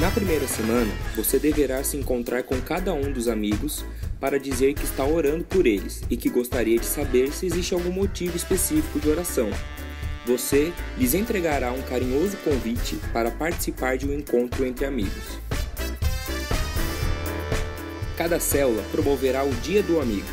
[0.00, 3.84] Na primeira semana, você deverá se encontrar com cada um dos amigos
[4.20, 7.90] para dizer que está orando por eles e que gostaria de saber se existe algum
[7.90, 9.50] motivo específico de oração.
[10.26, 15.40] Você lhes entregará um carinhoso convite para participar de um encontro entre amigos.
[18.16, 20.28] Cada célula promoverá o Dia do Amigo,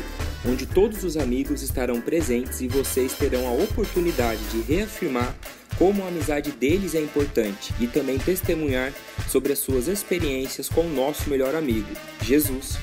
[0.46, 5.34] onde todos os amigos estarão presentes e vocês terão a oportunidade de reafirmar
[5.78, 8.92] como a amizade deles é importante e também testemunhar
[9.28, 11.88] sobre as suas experiências com o nosso melhor amigo,
[12.20, 12.76] Jesus.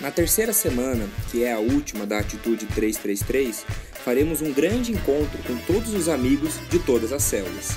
[0.00, 3.64] Na terceira semana, que é a última da Atitude 333,
[4.04, 7.70] faremos um grande encontro com todos os amigos de todas as células.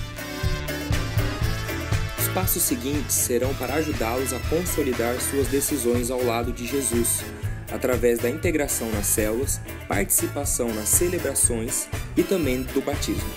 [2.20, 7.22] Os passos seguintes serão para ajudá-los a consolidar suas decisões ao lado de Jesus,
[7.72, 13.32] através da integração nas células, participação nas celebrações e também do batismo.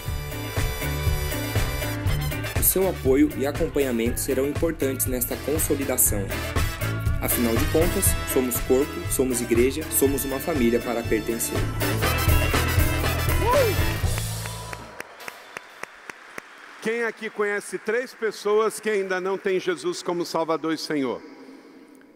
[2.61, 6.21] O seu apoio e acompanhamento serão importantes nesta consolidação.
[7.25, 11.57] Afinal de contas, somos corpo, somos igreja, somos uma família para pertencer.
[16.83, 21.23] Quem aqui conhece três pessoas que ainda não têm Jesus como Salvador e Senhor?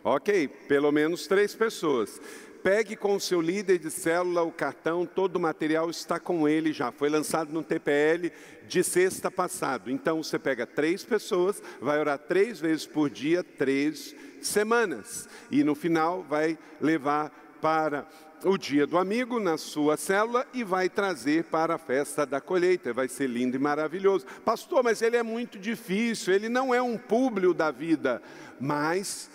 [0.05, 2.21] Ok, pelo menos três pessoas.
[2.62, 6.71] Pegue com o seu líder de célula o cartão, todo o material está com ele
[6.71, 6.92] já.
[6.92, 8.31] Foi lançado no TPL
[8.68, 9.90] de sexta passado.
[9.90, 15.29] Então você pega três pessoas, vai orar três vezes por dia, três semanas.
[15.51, 18.07] E no final vai levar para
[18.44, 22.92] o dia do amigo na sua célula e vai trazer para a festa da colheita.
[22.92, 24.27] Vai ser lindo e maravilhoso.
[24.44, 28.22] Pastor, mas ele é muito difícil, ele não é um público da vida.
[28.61, 29.31] Mas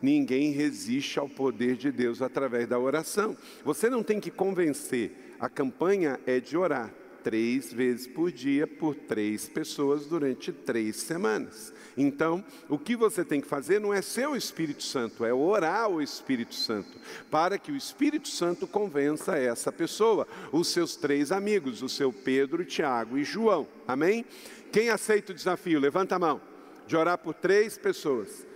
[0.00, 3.36] ninguém resiste ao poder de Deus através da oração.
[3.64, 6.90] Você não tem que convencer, a campanha é de orar
[7.22, 11.72] três vezes por dia por três pessoas durante três semanas.
[11.98, 15.88] Então, o que você tem que fazer não é ser o Espírito Santo, é orar
[15.88, 16.96] o Espírito Santo,
[17.28, 22.64] para que o Espírito Santo convença essa pessoa, os seus três amigos, o seu Pedro,
[22.64, 23.66] Tiago e João.
[23.86, 24.24] Amém?
[24.70, 25.80] Quem aceita o desafio?
[25.80, 26.40] Levanta a mão.
[26.86, 28.46] De orar por três pessoas.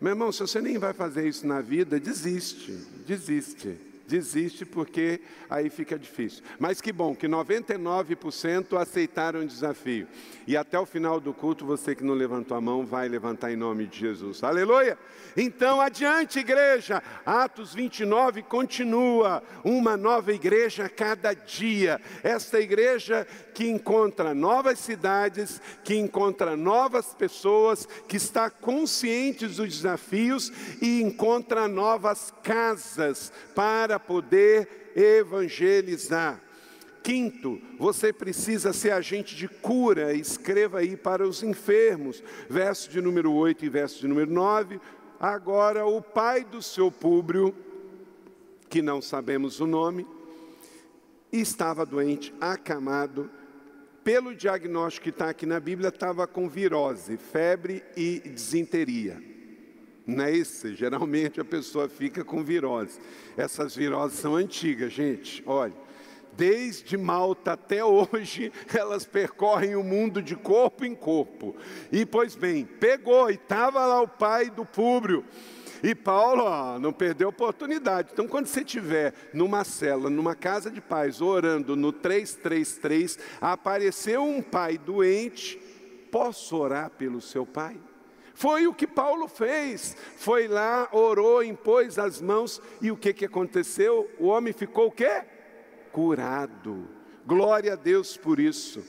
[0.00, 2.72] Meu irmão, se você nem vai fazer isso na vida, desiste,
[3.06, 6.42] desiste desiste porque aí fica difícil.
[6.58, 10.08] Mas que bom que 99% aceitaram o desafio.
[10.46, 13.56] E até o final do culto, você que não levantou a mão, vai levantar em
[13.56, 14.42] nome de Jesus.
[14.42, 14.98] Aleluia!
[15.36, 17.00] Então, adiante, igreja.
[17.24, 19.42] Atos 29 continua.
[19.62, 22.00] Uma nova igreja a cada dia.
[22.24, 30.50] Esta igreja que encontra novas cidades, que encontra novas pessoas, que está consciente dos desafios
[30.82, 36.42] e encontra novas casas para poder evangelizar.
[37.02, 43.32] Quinto, você precisa ser agente de cura, escreva aí para os enfermos, verso de número
[43.32, 44.80] 8 e verso de número 9.
[45.18, 47.54] Agora, o pai do seu público,
[48.68, 50.06] que não sabemos o nome,
[51.32, 53.30] estava doente, acamado.
[54.04, 59.29] Pelo diagnóstico que está aqui na Bíblia, estava com virose, febre e disenteria.
[60.10, 60.74] Não é isso?
[60.74, 62.98] Geralmente a pessoa fica com virose.
[63.36, 65.42] Essas viroses são antigas, gente.
[65.46, 65.74] Olha,
[66.32, 71.54] desde Malta até hoje, elas percorrem o mundo de corpo em corpo.
[71.92, 75.24] E pois bem, pegou e estava lá o pai do Públio.
[75.82, 78.10] E Paulo ó, não perdeu a oportunidade.
[78.12, 84.42] Então, quando você estiver numa cela, numa casa de paz, orando no 333, apareceu um
[84.42, 85.58] pai doente,
[86.10, 87.76] posso orar pelo seu pai?
[88.40, 89.94] Foi o que Paulo fez.
[90.16, 94.10] Foi lá, orou, impôs as mãos e o que, que aconteceu?
[94.18, 95.24] O homem ficou o quê?
[95.92, 96.88] Curado.
[97.26, 98.82] Glória a Deus por isso.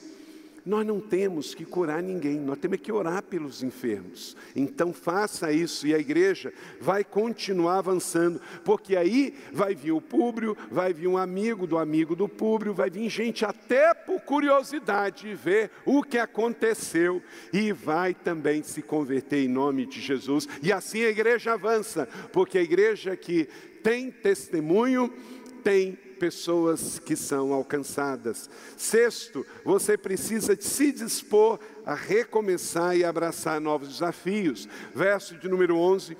[0.66, 4.36] Nós não temos que curar ninguém, nós temos que orar pelos enfermos.
[4.56, 10.58] Então faça isso e a igreja vai continuar avançando, porque aí vai vir o público,
[10.70, 15.72] vai vir um amigo do amigo do público, vai vir gente até por curiosidade ver
[15.86, 17.22] o que aconteceu
[17.52, 20.48] e vai também se converter em nome de Jesus.
[20.62, 23.48] E assim a igreja avança, porque a igreja que
[23.82, 25.12] tem testemunho
[25.64, 28.48] tem pessoas que são alcançadas.
[28.78, 34.70] Sexto, você precisa se dispor a recomeçar e abraçar novos desafios.
[34.94, 36.16] Verso de número 11.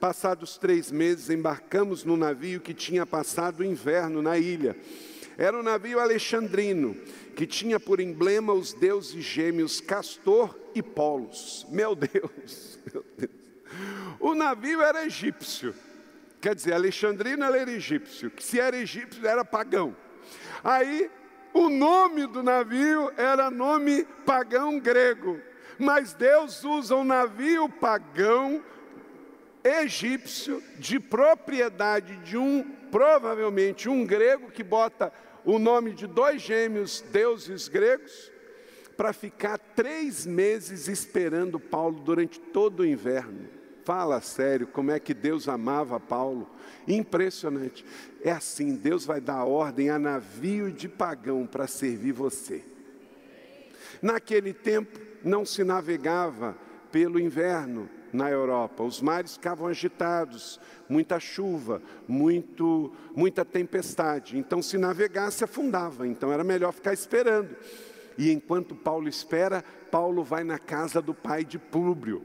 [0.00, 4.76] Passados três meses, embarcamos no navio que tinha passado o inverno na ilha.
[5.38, 6.96] Era um navio alexandrino,
[7.36, 11.64] que tinha por emblema os deuses gêmeos Castor e Polos.
[11.70, 13.30] Meu Deus, meu Deus.
[14.18, 15.72] O navio era egípcio,
[16.44, 19.96] Quer dizer, Alexandrino era egípcio, que se era egípcio era pagão.
[20.62, 21.10] Aí
[21.54, 25.40] o nome do navio era nome pagão grego,
[25.78, 28.62] mas Deus usa um navio pagão
[29.64, 35.10] egípcio de propriedade de um, provavelmente um grego que bota
[35.46, 38.30] o nome de dois gêmeos deuses gregos
[38.98, 43.63] para ficar três meses esperando Paulo durante todo o inverno.
[43.84, 46.48] Fala sério, como é que Deus amava Paulo.
[46.88, 47.84] Impressionante.
[48.22, 52.64] É assim, Deus vai dar ordem a navio de pagão para servir você.
[54.00, 56.56] Naquele tempo não se navegava
[56.90, 58.82] pelo inverno na Europa.
[58.82, 64.38] Os mares ficavam agitados, muita chuva, muito, muita tempestade.
[64.38, 66.06] Então, se navegasse, afundava.
[66.06, 67.54] Então, era melhor ficar esperando.
[68.16, 72.22] E enquanto Paulo espera, Paulo vai na casa do pai de Públio.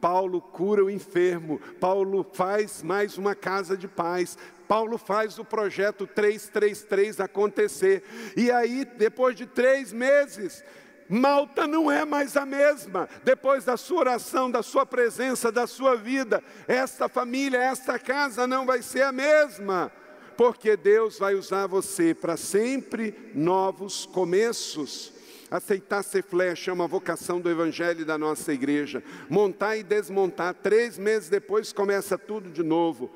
[0.00, 6.06] Paulo cura o enfermo, Paulo faz mais uma casa de paz, Paulo faz o projeto
[6.06, 8.02] 333 acontecer.
[8.36, 10.62] E aí, depois de três meses,
[11.08, 13.08] Malta não é mais a mesma.
[13.24, 18.66] Depois da sua oração, da sua presença, da sua vida, esta família, esta casa não
[18.66, 19.90] vai ser a mesma.
[20.36, 25.15] Porque Deus vai usar você para sempre novos começos.
[25.50, 29.02] Aceitar ser flecha é uma vocação do Evangelho da nossa igreja.
[29.28, 33.10] Montar e desmontar, três meses depois começa tudo de novo.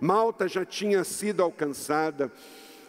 [0.00, 2.32] Malta já tinha sido alcançada.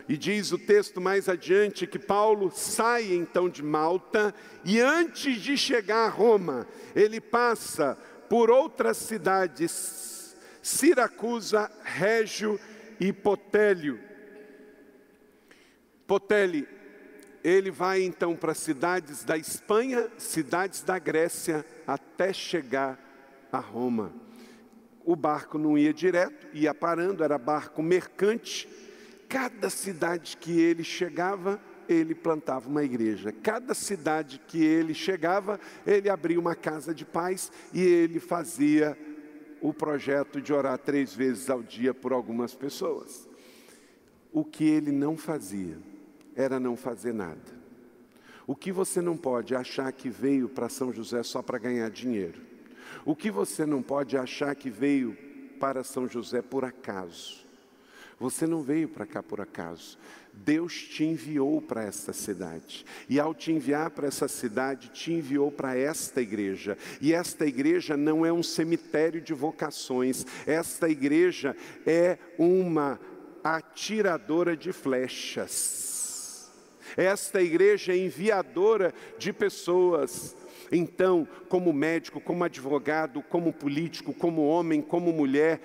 [0.07, 5.57] E diz o texto mais adiante que Paulo sai então de Malta e antes de
[5.57, 7.97] chegar a Roma, ele passa
[8.29, 12.59] por outras cidades, Siracusa, Régio
[12.99, 13.99] e Potélio.
[16.05, 16.67] Potele
[17.45, 22.99] ele vai então para cidades da Espanha, cidades da Grécia, até chegar
[23.51, 24.11] a Roma.
[25.05, 28.67] O barco não ia direto, ia parando, era barco mercante.
[29.29, 33.31] Cada cidade que ele chegava, ele plantava uma igreja.
[33.31, 38.97] Cada cidade que ele chegava, ele abria uma casa de paz e ele fazia
[39.61, 43.29] o projeto de orar três vezes ao dia por algumas pessoas.
[44.33, 45.77] O que ele não fazia
[46.35, 47.65] era não fazer nada.
[48.47, 52.41] O que você não pode achar que veio para São José só para ganhar dinheiro.
[53.03, 55.17] O que você não pode achar que veio
[55.59, 57.43] para São José por acaso.
[58.19, 59.97] Você não veio para cá por acaso.
[60.31, 62.85] Deus te enviou para esta cidade.
[63.09, 66.77] E ao te enviar para essa cidade, te enviou para esta igreja.
[67.01, 70.25] E esta igreja não é um cemitério de vocações.
[70.45, 71.55] Esta igreja
[71.85, 72.99] é uma
[73.43, 75.94] atiradora de flechas.
[76.97, 80.35] Esta igreja é enviadora de pessoas.
[80.71, 85.61] Então, como médico, como advogado, como político, como homem, como mulher,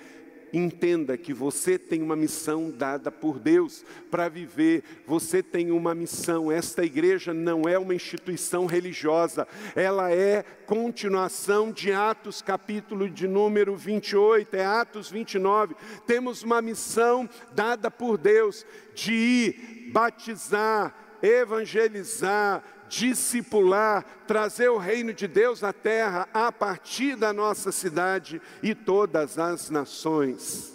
[0.53, 6.51] entenda que você tem uma missão dada por Deus para viver, você tem uma missão.
[6.51, 13.75] Esta igreja não é uma instituição religiosa, ela é continuação de Atos, capítulo de número
[13.75, 15.75] 28, é Atos 29.
[16.05, 25.27] Temos uma missão dada por Deus de ir batizar, evangelizar, discipular, trazer o reino de
[25.27, 30.71] Deus à terra a partir da nossa cidade e todas as nações.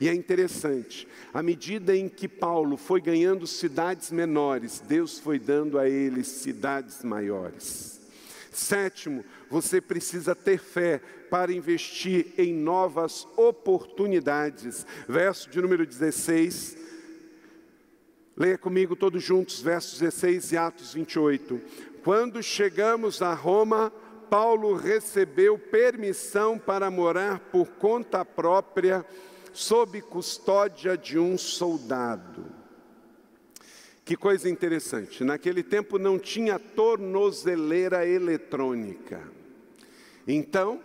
[0.00, 5.78] E é interessante, à medida em que Paulo foi ganhando cidades menores, Deus foi dando
[5.78, 8.00] a ele cidades maiores.
[8.50, 14.86] Sétimo, você precisa ter fé para investir em novas oportunidades.
[15.08, 16.81] Verso de número 16.
[18.34, 21.60] Leia comigo todos juntos, versos 16 e Atos 28.
[22.02, 23.92] Quando chegamos a Roma,
[24.30, 29.04] Paulo recebeu permissão para morar por conta própria,
[29.52, 32.46] sob custódia de um soldado.
[34.02, 39.22] Que coisa interessante, naquele tempo não tinha tornozeleira eletrônica.
[40.26, 40.80] Então,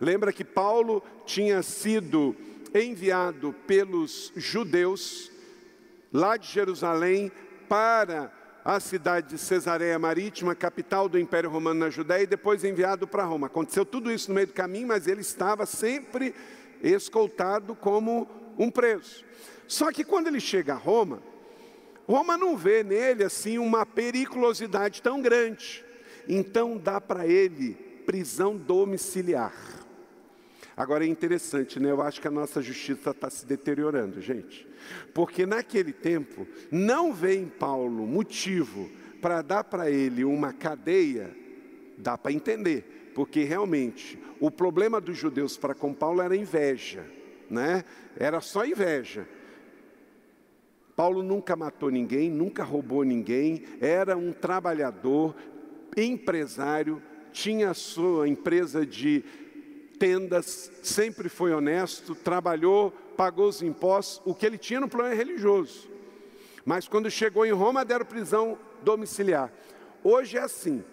[0.00, 2.36] lembra que Paulo tinha sido
[2.72, 5.31] enviado pelos judeus
[6.12, 7.32] lá de Jerusalém
[7.68, 8.30] para
[8.64, 13.24] a cidade de Cesareia Marítima, capital do Império Romano na Judéia, e depois enviado para
[13.24, 13.48] Roma.
[13.48, 16.34] Aconteceu tudo isso no meio do caminho, mas ele estava sempre
[16.82, 19.24] escoltado como um preso.
[19.66, 21.22] Só que quando ele chega a Roma,
[22.06, 25.84] Roma não vê nele assim uma periculosidade tão grande.
[26.28, 29.81] Então dá para ele prisão domiciliar.
[30.76, 31.90] Agora é interessante, né?
[31.90, 34.66] Eu acho que a nossa justiça está se deteriorando, gente.
[35.12, 38.88] Porque naquele tempo não vê em Paulo motivo
[39.20, 41.30] para dar para ele uma cadeia,
[41.98, 47.04] dá para entender, porque realmente o problema dos judeus para com Paulo era inveja,
[47.48, 47.84] né?
[48.16, 49.28] Era só inveja.
[50.96, 55.34] Paulo nunca matou ninguém, nunca roubou ninguém, era um trabalhador,
[55.96, 57.00] empresário,
[57.32, 59.24] tinha a sua empresa de
[59.98, 65.90] tendas, sempre foi honesto, trabalhou, pagou os impostos, o que ele tinha no plano religioso.
[66.64, 69.52] Mas quando chegou em Roma, deram prisão domiciliar.
[70.02, 70.84] Hoje é assim: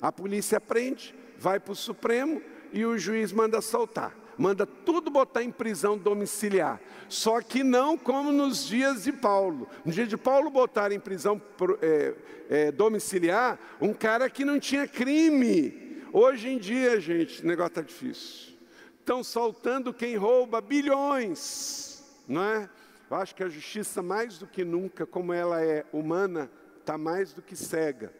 [0.00, 5.42] a polícia prende, vai para o Supremo e o juiz manda soltar manda tudo botar
[5.42, 6.80] em prisão domiciliar.
[7.08, 9.68] Só que não como nos dias de Paulo.
[9.84, 11.40] No dia de Paulo botar em prisão
[11.80, 12.14] é,
[12.48, 15.81] é, domiciliar um cara que não tinha crime.
[16.14, 18.52] Hoje em dia, gente, o negócio está difícil.
[19.00, 22.68] Estão soltando quem rouba bilhões, não é?
[23.10, 27.32] Eu acho que a justiça, mais do que nunca, como ela é humana, está mais
[27.32, 28.12] do que cega.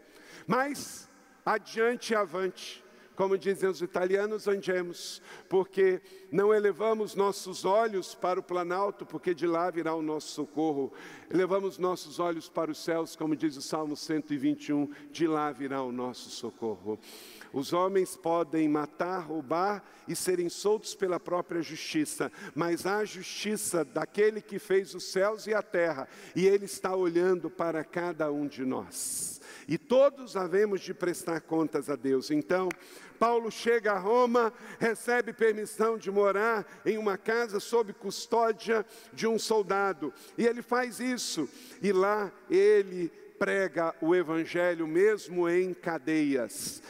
[0.46, 1.06] Mas,
[1.44, 2.81] adiante e avante,
[3.14, 6.00] como dizem os italianos, andemos, porque
[6.30, 10.92] não elevamos nossos olhos para o planalto, porque de lá virá o nosso socorro.
[11.30, 15.92] Elevamos nossos olhos para os céus, como diz o Salmo 121, de lá virá o
[15.92, 16.98] nosso socorro.
[17.52, 24.40] Os homens podem matar, roubar e serem soltos pela própria justiça, mas a justiça daquele
[24.40, 28.64] que fez os céus e a terra, e ele está olhando para cada um de
[28.64, 29.31] nós.
[29.72, 32.30] E todos havemos de prestar contas a Deus.
[32.30, 32.68] Então,
[33.18, 39.38] Paulo chega a Roma, recebe permissão de morar em uma casa sob custódia de um
[39.38, 40.12] soldado.
[40.36, 41.48] E ele faz isso.
[41.80, 46.82] E lá ele prega o evangelho mesmo em cadeias.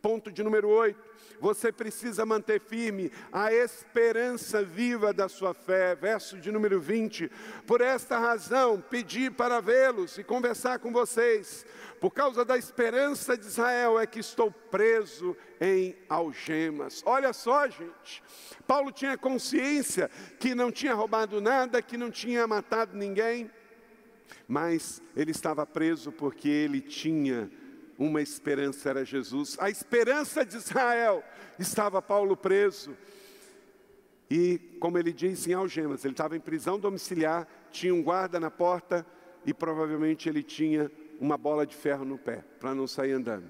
[0.00, 1.05] Ponto de número 8
[1.40, 5.94] você precisa manter firme a esperança viva da sua fé.
[5.94, 7.30] Verso de número 20.
[7.66, 11.66] Por esta razão, pedi para vê-los e conversar com vocês.
[12.00, 17.02] Por causa da esperança de Israel é que estou preso em algemas.
[17.06, 18.22] Olha só, gente.
[18.66, 23.50] Paulo tinha consciência que não tinha roubado nada, que não tinha matado ninguém,
[24.46, 27.50] mas ele estava preso porque ele tinha
[27.98, 29.56] uma esperança era Jesus.
[29.60, 31.22] A esperança de Israel
[31.58, 32.96] estava Paulo preso.
[34.30, 38.50] E, como ele diz, em algemas, ele estava em prisão domiciliar, tinha um guarda na
[38.50, 39.06] porta
[39.44, 40.90] e provavelmente ele tinha
[41.20, 43.48] uma bola de ferro no pé, para não sair andando.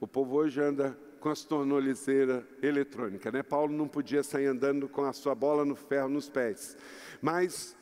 [0.00, 3.42] O povo hoje anda com as tornozeira eletrônica, né?
[3.42, 6.76] Paulo não podia sair andando com a sua bola no ferro nos pés.
[7.20, 7.76] Mas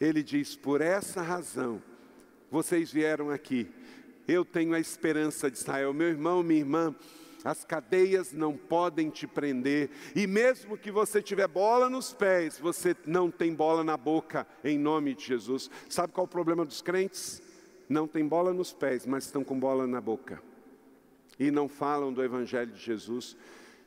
[0.00, 1.82] ele diz: por essa razão,
[2.50, 3.70] vocês vieram aqui
[4.28, 5.94] eu tenho a esperança de Israel.
[5.94, 6.94] Meu irmão, minha irmã,
[7.42, 12.94] as cadeias não podem te prender, e mesmo que você tiver bola nos pés, você
[13.06, 15.70] não tem bola na boca, em nome de Jesus.
[15.88, 17.40] Sabe qual é o problema dos crentes?
[17.88, 20.42] Não tem bola nos pés, mas estão com bola na boca,
[21.38, 23.36] e não falam do Evangelho de Jesus.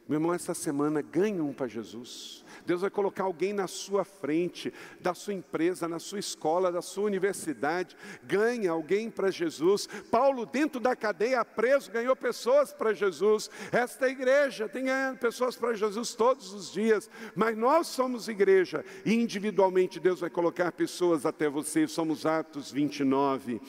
[0.08, 2.44] Meu irmão, essa semana ganha um para Jesus.
[2.66, 7.06] Deus vai colocar alguém na sua frente, da sua empresa, na sua escola, da sua
[7.06, 7.96] universidade.
[8.24, 9.88] Ganha alguém para Jesus.
[10.10, 13.50] Paulo, dentro da cadeia, preso, ganhou pessoas para Jesus.
[13.72, 14.86] Esta igreja tem
[15.20, 17.10] pessoas para Jesus todos os dias.
[17.36, 21.88] Mas nós somos igreja e individualmente Deus vai colocar pessoas até você.
[21.88, 23.62] Somos Atos 29.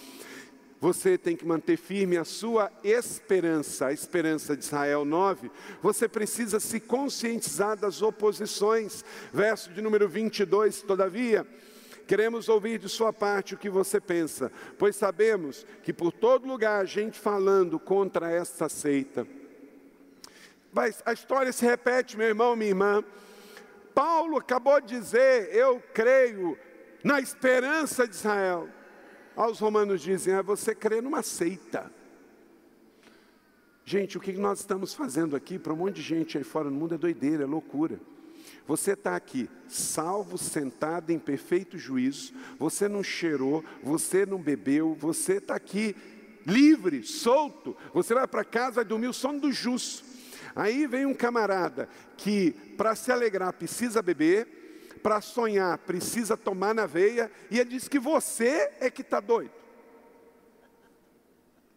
[0.83, 5.49] Você tem que manter firme a sua esperança, a esperança de Israel 9.
[5.81, 9.05] Você precisa se conscientizar das oposições.
[9.33, 11.47] Verso de número 22, todavia.
[12.05, 16.83] Queremos ouvir de sua parte o que você pensa, pois sabemos que por todo lugar
[16.83, 19.25] há gente falando contra esta seita.
[20.73, 23.05] Mas a história se repete, meu irmão, minha irmã.
[23.95, 26.59] Paulo acabou de dizer: Eu creio
[27.05, 28.69] na esperança de Israel.
[29.37, 31.91] Aos romanos dizem: é você crê numa seita.
[33.85, 36.77] Gente, o que nós estamos fazendo aqui para um monte de gente aí fora no
[36.77, 37.99] mundo é doideira, é loucura.
[38.67, 45.35] Você está aqui, salvo, sentado em perfeito juízo, você não cheirou, você não bebeu, você
[45.35, 45.97] está aqui
[46.47, 50.05] livre, solto, você vai para casa, vai dormir o sono do justo.
[50.55, 54.62] Aí vem um camarada que, para se alegrar, precisa beber,
[55.03, 59.53] para sonhar precisa tomar na veia, e ele diz que você é que está doido.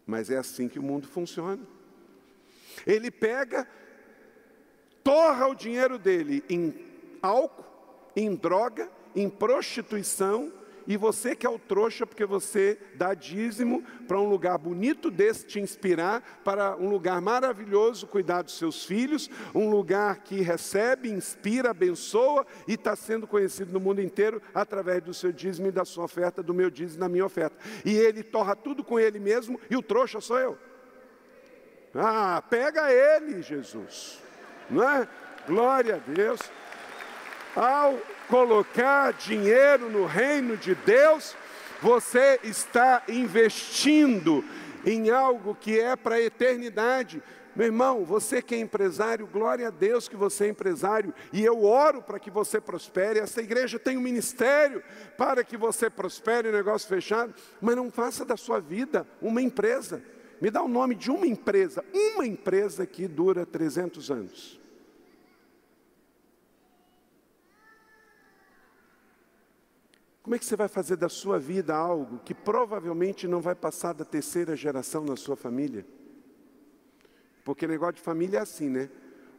[0.06, 1.60] Mas é assim que o mundo funciona.
[2.86, 3.68] Ele pega,
[5.02, 6.74] torra o dinheiro dele em
[7.20, 7.64] álcool,
[8.14, 10.52] em droga, em prostituição,
[10.86, 15.44] e você que é o trouxa, porque você dá dízimo para um lugar bonito desse
[15.44, 21.70] te inspirar, para um lugar maravilhoso cuidar dos seus filhos, um lugar que recebe, inspira,
[21.70, 26.04] abençoa e está sendo conhecido no mundo inteiro através do seu dízimo e da sua
[26.04, 27.56] oferta, do meu dízimo e da minha oferta.
[27.84, 30.58] E ele torra tudo com ele mesmo e o trouxa sou eu.
[31.94, 34.20] Ah, pega ele, Jesus.
[34.68, 35.08] Não é?
[35.46, 36.40] Glória a Deus.
[37.56, 37.98] Ao
[38.28, 41.34] colocar dinheiro no reino de Deus,
[41.80, 44.44] você está investindo
[44.84, 47.22] em algo que é para a eternidade.
[47.54, 51.64] Meu irmão, você que é empresário, glória a Deus que você é empresário, e eu
[51.64, 53.20] oro para que você prospere.
[53.20, 54.82] Essa igreja tem um ministério
[55.16, 60.02] para que você prospere, negócio fechado, mas não faça da sua vida uma empresa.
[60.42, 64.65] Me dá o nome de uma empresa, uma empresa que dura 300 anos.
[70.26, 73.92] Como é que você vai fazer da sua vida algo que provavelmente não vai passar
[73.92, 75.86] da terceira geração na sua família?
[77.44, 78.90] Porque negócio de família é assim, né?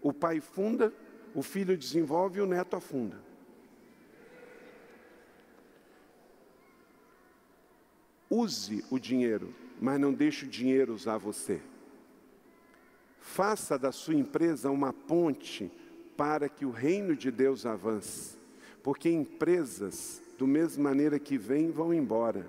[0.02, 0.94] O pai funda,
[1.36, 3.22] o filho desenvolve e o neto afunda.
[8.30, 11.62] Use o dinheiro, mas não deixe o dinheiro usar você.
[13.20, 15.70] Faça da sua empresa uma ponte
[16.16, 18.38] para que o reino de Deus avance.
[18.82, 22.46] Porque empresas do mesma maneira que vêm, vão embora.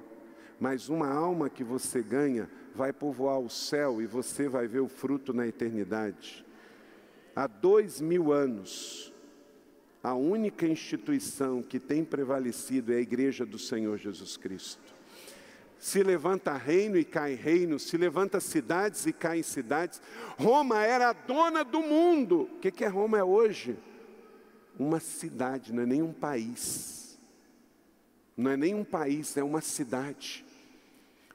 [0.61, 4.89] Mas uma alma que você ganha vai povoar o céu e você vai ver o
[4.89, 6.45] fruto na eternidade.
[7.35, 9.13] Há dois mil anos,
[10.03, 14.99] a única instituição que tem prevalecido é a Igreja do Senhor Jesus Cristo.
[15.79, 20.03] Se levanta reino e cai reino, se levanta cidades e cai cidades.
[20.37, 22.51] Roma era a dona do mundo.
[22.53, 23.79] O que, que é Roma é hoje?
[24.77, 26.98] Uma cidade, não é nem um país
[28.39, 30.45] não é nem um país, é uma cidade.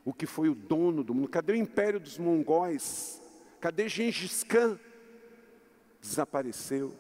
[0.06, 1.28] O que foi o dono do mundo?
[1.28, 3.22] Cadê o império dos mongóis?
[3.60, 4.80] Cadê Gengis Khan?
[6.02, 6.96] Desapareceu.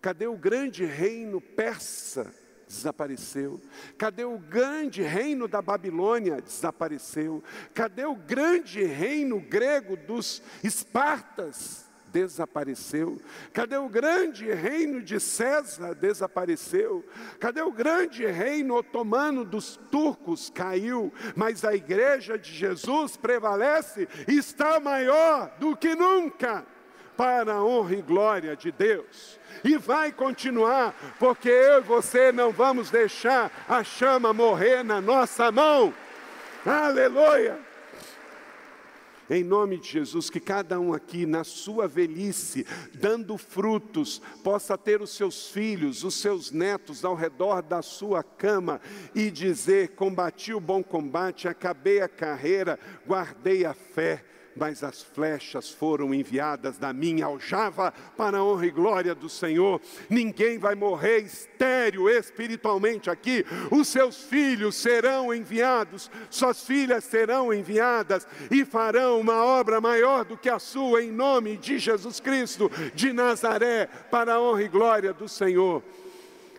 [0.00, 2.34] Cadê o grande reino persa?
[2.66, 3.60] Desapareceu.
[3.98, 6.40] Cadê o grande reino da Babilônia?
[6.40, 7.44] Desapareceu.
[7.74, 11.83] Cadê o grande reino grego dos Espartas?
[12.14, 13.20] Desapareceu.
[13.52, 15.96] Cadê o grande reino de César?
[15.96, 17.04] Desapareceu.
[17.40, 20.48] Cadê o grande reino otomano dos turcos?
[20.48, 21.12] Caiu.
[21.34, 26.64] Mas a igreja de Jesus prevalece e está maior do que nunca
[27.16, 29.40] para a honra e glória de Deus.
[29.64, 35.50] E vai continuar, porque eu e você não vamos deixar a chama morrer na nossa
[35.50, 35.92] mão.
[36.64, 37.73] Aleluia!
[39.30, 45.00] Em nome de Jesus, que cada um aqui, na sua velhice, dando frutos, possa ter
[45.00, 48.80] os seus filhos, os seus netos ao redor da sua cama
[49.14, 54.24] e dizer: Combati o bom combate, acabei a carreira, guardei a fé.
[54.56, 59.80] Mas as flechas foram enviadas da minha aljava para a honra e glória do Senhor.
[60.08, 63.44] Ninguém vai morrer estéreo espiritualmente aqui.
[63.70, 70.36] Os seus filhos serão enviados, suas filhas serão enviadas e farão uma obra maior do
[70.36, 75.12] que a sua em nome de Jesus Cristo de Nazaré para a honra e glória
[75.12, 75.82] do Senhor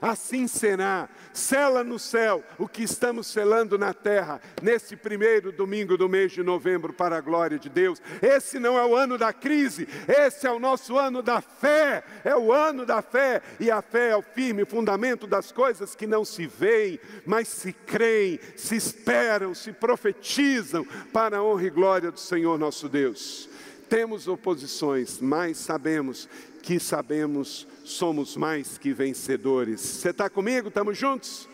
[0.02, 1.10] assim será.
[1.34, 6.44] Sela no céu o que estamos selando na terra, nesse primeiro domingo do mês de
[6.44, 8.02] novembro, para a glória de Deus.
[8.22, 12.36] Esse não é o ano da crise, esse é o nosso ano da fé, é
[12.36, 16.24] o ano da fé, e a fé é o firme fundamento das coisas que não
[16.24, 22.20] se veem, mas se creem, se esperam, se profetizam, para a honra e glória do
[22.20, 23.50] Senhor nosso Deus.
[23.90, 26.28] Temos oposições, mas sabemos
[26.66, 29.80] que sabemos somos mais que vencedores.
[29.80, 30.70] Você está comigo?
[30.70, 31.48] Estamos juntos?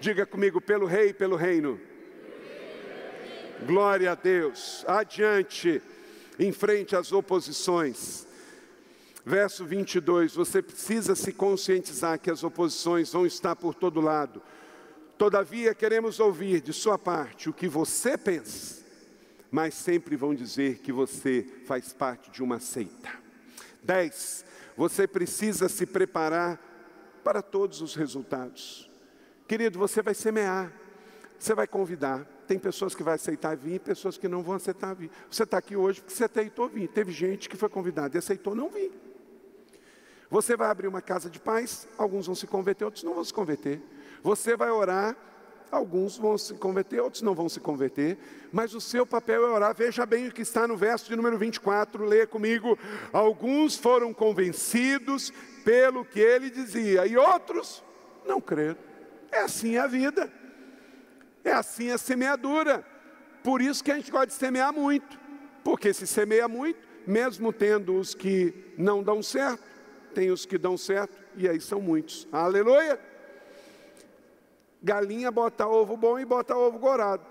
[0.00, 1.78] Diga comigo, pelo rei pelo reino.
[3.66, 4.84] Glória a Deus.
[4.86, 5.82] Adiante,
[6.38, 8.28] em frente às oposições.
[9.26, 14.40] Verso 22, você precisa se conscientizar que as oposições vão estar por todo lado.
[15.18, 18.84] Todavia, queremos ouvir de sua parte o que você pensa,
[19.50, 23.27] mas sempre vão dizer que você faz parte de uma seita.
[23.82, 24.44] 10.
[24.76, 26.58] Você precisa se preparar
[27.24, 28.90] para todos os resultados.
[29.46, 30.72] Querido, você vai semear,
[31.38, 32.24] você vai convidar.
[32.46, 35.10] Tem pessoas que vão aceitar vir pessoas que não vão aceitar vir.
[35.30, 36.88] Você está aqui hoje porque você aceitou vir.
[36.88, 38.90] Teve gente que foi convidada e aceitou não vir.
[40.30, 43.32] Você vai abrir uma casa de paz, alguns vão se converter, outros não vão se
[43.32, 43.82] converter.
[44.22, 45.16] Você vai orar
[45.70, 48.16] Alguns vão se converter, outros não vão se converter,
[48.50, 49.74] mas o seu papel é orar.
[49.74, 52.78] Veja bem o que está no verso de número 24, leia comigo.
[53.12, 55.30] Alguns foram convencidos
[55.64, 57.84] pelo que ele dizia, e outros
[58.26, 58.78] não creram.
[59.30, 60.32] É assim a vida,
[61.44, 62.84] é assim a semeadura.
[63.42, 65.20] Por isso que a gente gosta de semear muito,
[65.62, 69.62] porque se semeia muito, mesmo tendo os que não dão certo,
[70.14, 72.26] tem os que dão certo, e aí são muitos.
[72.32, 72.98] Aleluia!
[74.82, 77.24] Galinha bota ovo bom e bota ovo gorado.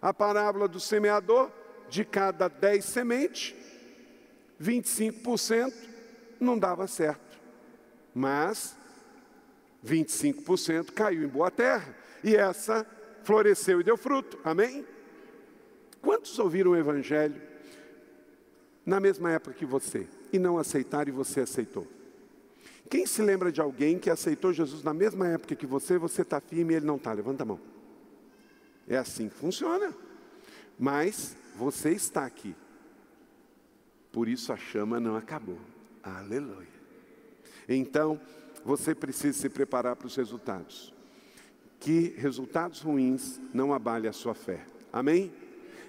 [0.00, 1.50] A parábola do semeador,
[1.88, 3.54] de cada 10 sementes,
[4.60, 5.72] 25%
[6.38, 7.38] não dava certo.
[8.14, 8.76] Mas
[9.84, 11.94] 25% caiu em boa terra.
[12.22, 12.86] E essa
[13.24, 14.38] floresceu e deu fruto.
[14.44, 14.86] Amém?
[16.00, 17.40] Quantos ouviram o Evangelho
[18.86, 21.86] na mesma época que você e não aceitaram e você aceitou?
[22.90, 26.40] Quem se lembra de alguém que aceitou Jesus na mesma época que você, você está
[26.40, 27.12] firme e ele não está?
[27.12, 27.60] Levanta a mão.
[28.88, 29.94] É assim que funciona.
[30.76, 32.52] Mas você está aqui.
[34.10, 35.58] Por isso a chama não acabou.
[36.02, 36.66] Aleluia.
[37.68, 38.20] Então,
[38.64, 40.92] você precisa se preparar para os resultados.
[41.78, 44.66] Que resultados ruins não abalem a sua fé.
[44.92, 45.32] Amém?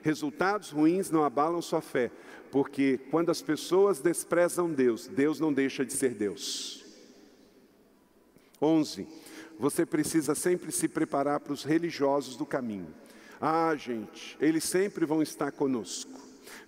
[0.03, 2.11] Resultados ruins não abalam sua fé,
[2.51, 6.80] porque quando as pessoas desprezam Deus, Deus não deixa de ser Deus.
[8.61, 9.07] 11.
[9.57, 12.93] Você precisa sempre se preparar para os religiosos do caminho.
[13.39, 16.11] Ah, gente, eles sempre vão estar conosco.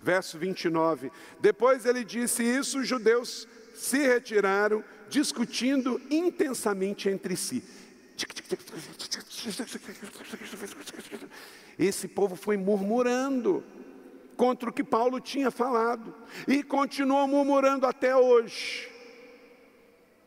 [0.02, 1.10] Verso 29.
[1.40, 7.62] Depois ele disse isso, os judeus se retiraram, discutindo intensamente entre si.
[11.78, 13.64] Esse povo foi murmurando
[14.36, 16.14] contra o que Paulo tinha falado
[16.46, 18.93] e continuou murmurando até hoje.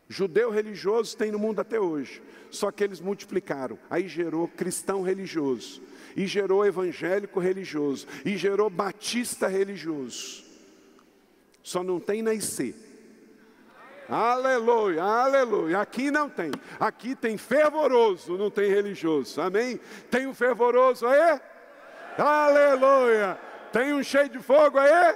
[0.10, 3.78] Judeu religioso tem no mundo até hoje, só que eles multiplicaram.
[3.90, 5.82] Aí gerou cristão religioso,
[6.16, 10.46] e gerou evangélico religioso, e gerou batista religioso.
[11.62, 12.74] Só não tem na IC.
[14.10, 15.82] Aleluia, aleluia.
[15.82, 16.52] Aqui não tem.
[16.80, 19.42] Aqui tem fervoroso, não tem religioso.
[19.42, 19.78] Amém?
[20.10, 21.42] Tem um fervoroso aí?
[22.18, 23.38] Aleluia.
[23.74, 25.16] Tem um cheio de fogo aí?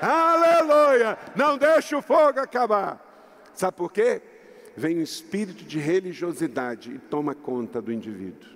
[0.00, 1.18] Aleluia.
[1.34, 3.11] Não deixa o fogo acabar.
[3.54, 4.20] Sabe por quê?
[4.76, 8.50] Vem o espírito de religiosidade e toma conta do indivíduo.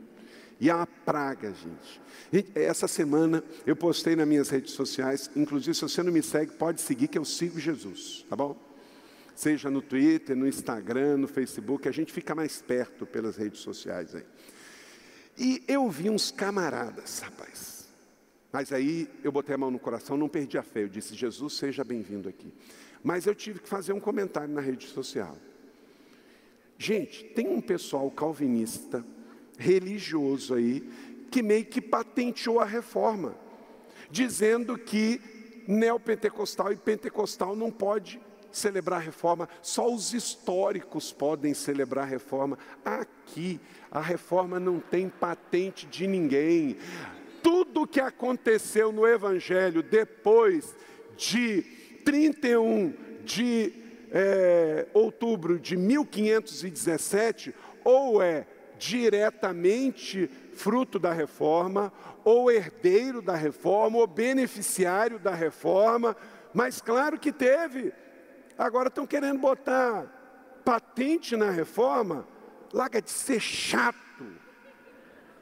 [0.58, 2.48] E é uma praga, gente.
[2.54, 6.80] Essa semana eu postei nas minhas redes sociais, inclusive se você não me segue, pode
[6.80, 8.56] seguir que eu sigo Jesus, tá bom?
[9.34, 14.14] Seja no Twitter, no Instagram, no Facebook, a gente fica mais perto pelas redes sociais
[14.14, 14.24] aí.
[15.36, 17.86] E eu vi uns camaradas, rapaz.
[18.50, 20.84] Mas aí eu botei a mão no coração, não perdi a fé.
[20.84, 22.50] Eu disse: Jesus, seja bem-vindo aqui.
[23.06, 25.38] Mas eu tive que fazer um comentário na rede social.
[26.76, 29.06] Gente, tem um pessoal calvinista,
[29.56, 30.80] religioso aí,
[31.30, 33.36] que meio que patenteou a reforma,
[34.10, 35.20] dizendo que
[35.68, 42.58] neopentecostal e pentecostal não pode celebrar reforma, só os históricos podem celebrar reforma.
[42.84, 46.76] Aqui, a reforma não tem patente de ninguém
[47.40, 50.74] tudo que aconteceu no Evangelho depois
[51.16, 52.94] de 31
[53.24, 53.72] de
[54.12, 57.52] é, outubro de 1517,
[57.82, 58.46] ou é
[58.78, 61.92] diretamente fruto da reforma,
[62.24, 66.16] ou herdeiro da reforma, ou beneficiário da reforma,
[66.54, 67.92] mas claro que teve.
[68.56, 70.06] Agora estão querendo botar
[70.64, 72.24] patente na reforma,
[72.72, 73.96] larga de ser chato.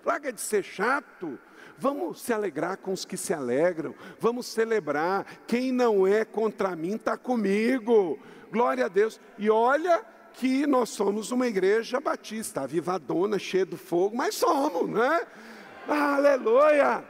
[0.03, 1.39] Larga de ser chato.
[1.79, 3.95] Vamos se alegrar com os que se alegram.
[4.21, 5.27] Vamos celebrar.
[5.47, 8.19] Quem não é contra mim está comigo.
[8.51, 9.21] Glória a Deus.
[9.39, 10.05] E olha
[10.35, 15.27] que nós somos uma igreja batista, avivadona, cheia do fogo, mas somos, né?
[15.89, 17.05] Aleluia!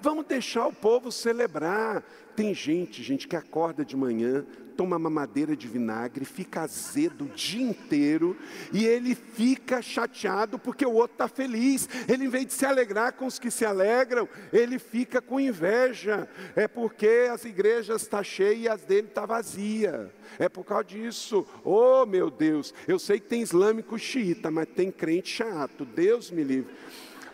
[0.00, 2.02] Vamos deixar o povo celebrar.
[2.34, 7.62] Tem gente, gente, que acorda de manhã, toma mamadeira de vinagre, fica azedo o dia
[7.62, 8.36] inteiro
[8.72, 11.88] e ele fica chateado porque o outro está feliz.
[12.08, 16.28] Ele, em vez de se alegrar com os que se alegram, ele fica com inveja.
[16.56, 20.10] É porque as igrejas estão tá cheias e as dele estão tá vazias.
[20.38, 21.46] É por causa disso.
[21.64, 25.84] Oh, meu Deus, eu sei que tem islâmico xiita, mas tem crente chato.
[25.84, 26.72] Deus me livre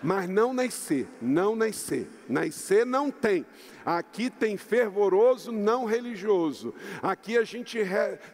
[0.02, 2.08] mas não nascer, não nascer.
[2.28, 3.44] Nascer não tem.
[3.84, 6.74] Aqui tem fervoroso não religioso.
[7.02, 7.78] Aqui a gente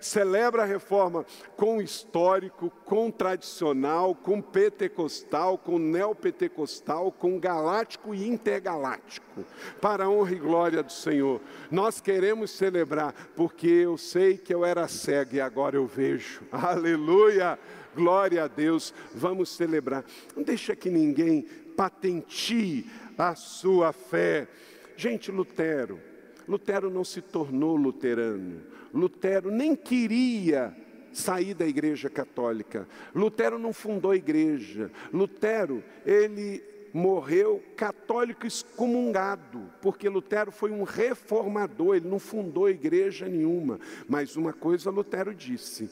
[0.00, 1.24] celebra a reforma
[1.56, 9.44] com histórico, com tradicional, com pentecostal, com neopentecostal, com galáctico e intergaláctico.
[9.80, 11.40] Para a honra e glória do Senhor.
[11.70, 16.42] Nós queremos celebrar, porque eu sei que eu era cego e agora eu vejo.
[16.50, 17.58] Aleluia!
[17.94, 20.04] Glória a Deus, vamos celebrar.
[20.36, 21.42] Não deixa que ninguém
[21.76, 22.86] patentie
[23.16, 24.48] a sua fé.
[24.96, 26.00] Gente, Lutero,
[26.48, 28.62] Lutero não se tornou luterano.
[28.92, 30.74] Lutero nem queria
[31.12, 32.86] sair da igreja católica.
[33.14, 34.90] Lutero não fundou a igreja.
[35.12, 43.80] Lutero, ele morreu católico excomungado, porque Lutero foi um reformador, ele não fundou igreja nenhuma.
[44.08, 45.90] Mas uma coisa Lutero disse: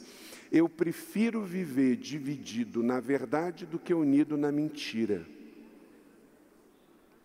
[0.53, 5.25] eu prefiro viver dividido na verdade do que unido na mentira.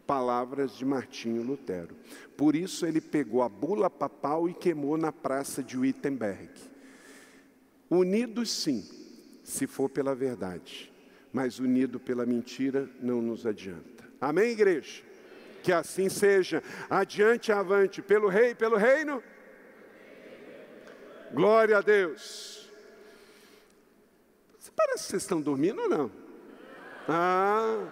[0.06, 1.94] Palavras de Martinho Lutero.
[2.38, 6.48] Por isso ele pegou a bula papal e queimou na praça de Wittenberg.
[7.90, 8.82] Unidos sim,
[9.44, 10.90] se for pela verdade,
[11.30, 14.08] mas unido pela mentira não nos adianta.
[14.18, 15.02] Amém, igreja?
[15.62, 16.62] Que assim seja.
[16.88, 19.22] Adiante, avante, pelo rei, pelo reino.
[21.34, 22.57] Glória a Deus.
[24.78, 26.10] Parece que vocês estão dormindo ou não?
[27.08, 27.84] Ah,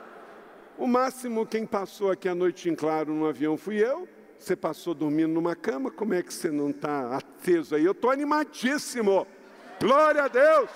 [0.78, 4.08] o máximo quem passou aqui a noite em claro no avião fui eu.
[4.38, 7.84] Você passou dormindo numa cama, como é que você não está aceso aí?
[7.84, 9.26] Eu estou animadíssimo.
[9.80, 10.70] Glória a Deus.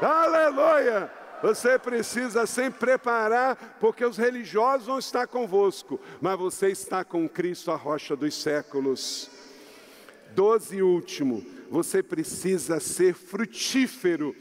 [0.00, 1.10] Aleluia.
[1.42, 7.70] Você precisa sempre preparar, porque os religiosos vão estar convosco, mas você está com Cristo,
[7.72, 9.30] a rocha dos séculos.
[10.34, 14.36] Doze e último, você precisa ser frutífero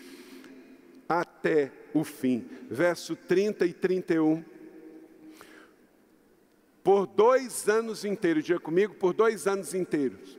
[1.07, 2.47] até o fim.
[2.69, 4.43] Verso 30 e 31.
[6.83, 10.37] Por dois anos inteiros, diga comigo, por dois anos inteiros.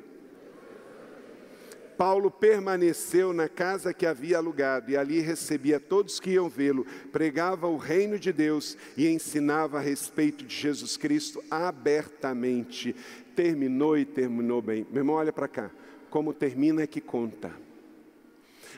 [1.98, 7.66] Paulo permaneceu na casa que havia alugado e ali recebia todos que iam vê-lo, pregava
[7.66, 12.94] o reino de Deus e ensinava a respeito de Jesus Cristo abertamente.
[13.34, 14.86] Terminou e terminou bem.
[14.90, 15.70] Meu irmão, olha para cá.
[16.08, 17.52] Como termina é que conta.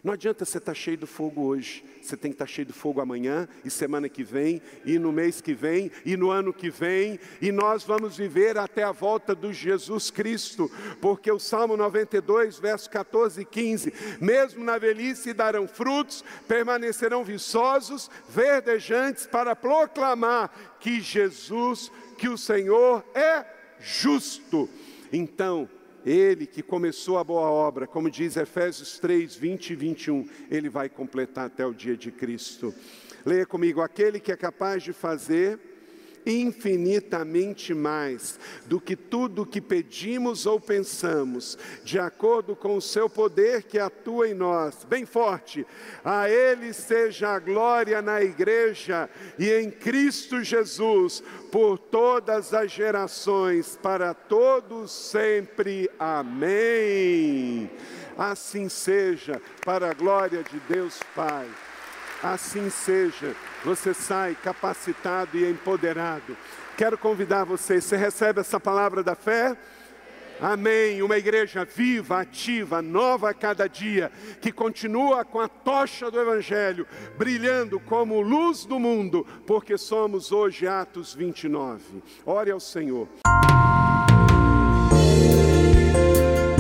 [0.03, 2.67] Não adianta você estar tá cheio do fogo hoje, você tem que estar tá cheio
[2.67, 6.53] do fogo amanhã, e semana que vem, e no mês que vem, e no ano
[6.53, 10.71] que vem, e nós vamos viver até a volta do Jesus Cristo,
[11.01, 18.11] porque o Salmo 92, verso 14 e 15: mesmo na velhice darão frutos, permanecerão viçosos,
[18.29, 23.45] verdejantes, para proclamar que Jesus, que o Senhor é
[23.81, 24.69] justo.
[25.13, 25.69] Então,
[26.05, 30.89] ele que começou a boa obra, como diz Efésios 3, 20 e 21, ele vai
[30.89, 32.75] completar até o dia de Cristo.
[33.25, 35.70] Leia comigo: aquele que é capaz de fazer
[36.27, 43.63] infinitamente mais do que tudo que pedimos ou pensamos, de acordo com o seu poder
[43.65, 44.85] que atua em nós.
[44.85, 45.67] Bem forte.
[46.05, 49.09] A ele seja a glória na igreja
[49.39, 55.91] e em Cristo Jesus por todas as gerações, para todos sempre.
[55.99, 57.71] Amém.
[58.17, 61.49] Assim seja, para a glória de Deus Pai.
[62.23, 66.37] Assim seja você sai capacitado e empoderado.
[66.77, 69.57] Quero convidar você, você recebe essa palavra da fé?
[70.41, 71.03] Amém.
[71.03, 74.11] Uma igreja viva, ativa, nova a cada dia,
[74.41, 76.87] que continua com a tocha do Evangelho
[77.19, 82.03] brilhando como luz do mundo, porque somos hoje Atos 29.
[82.25, 83.07] Ore ao Senhor.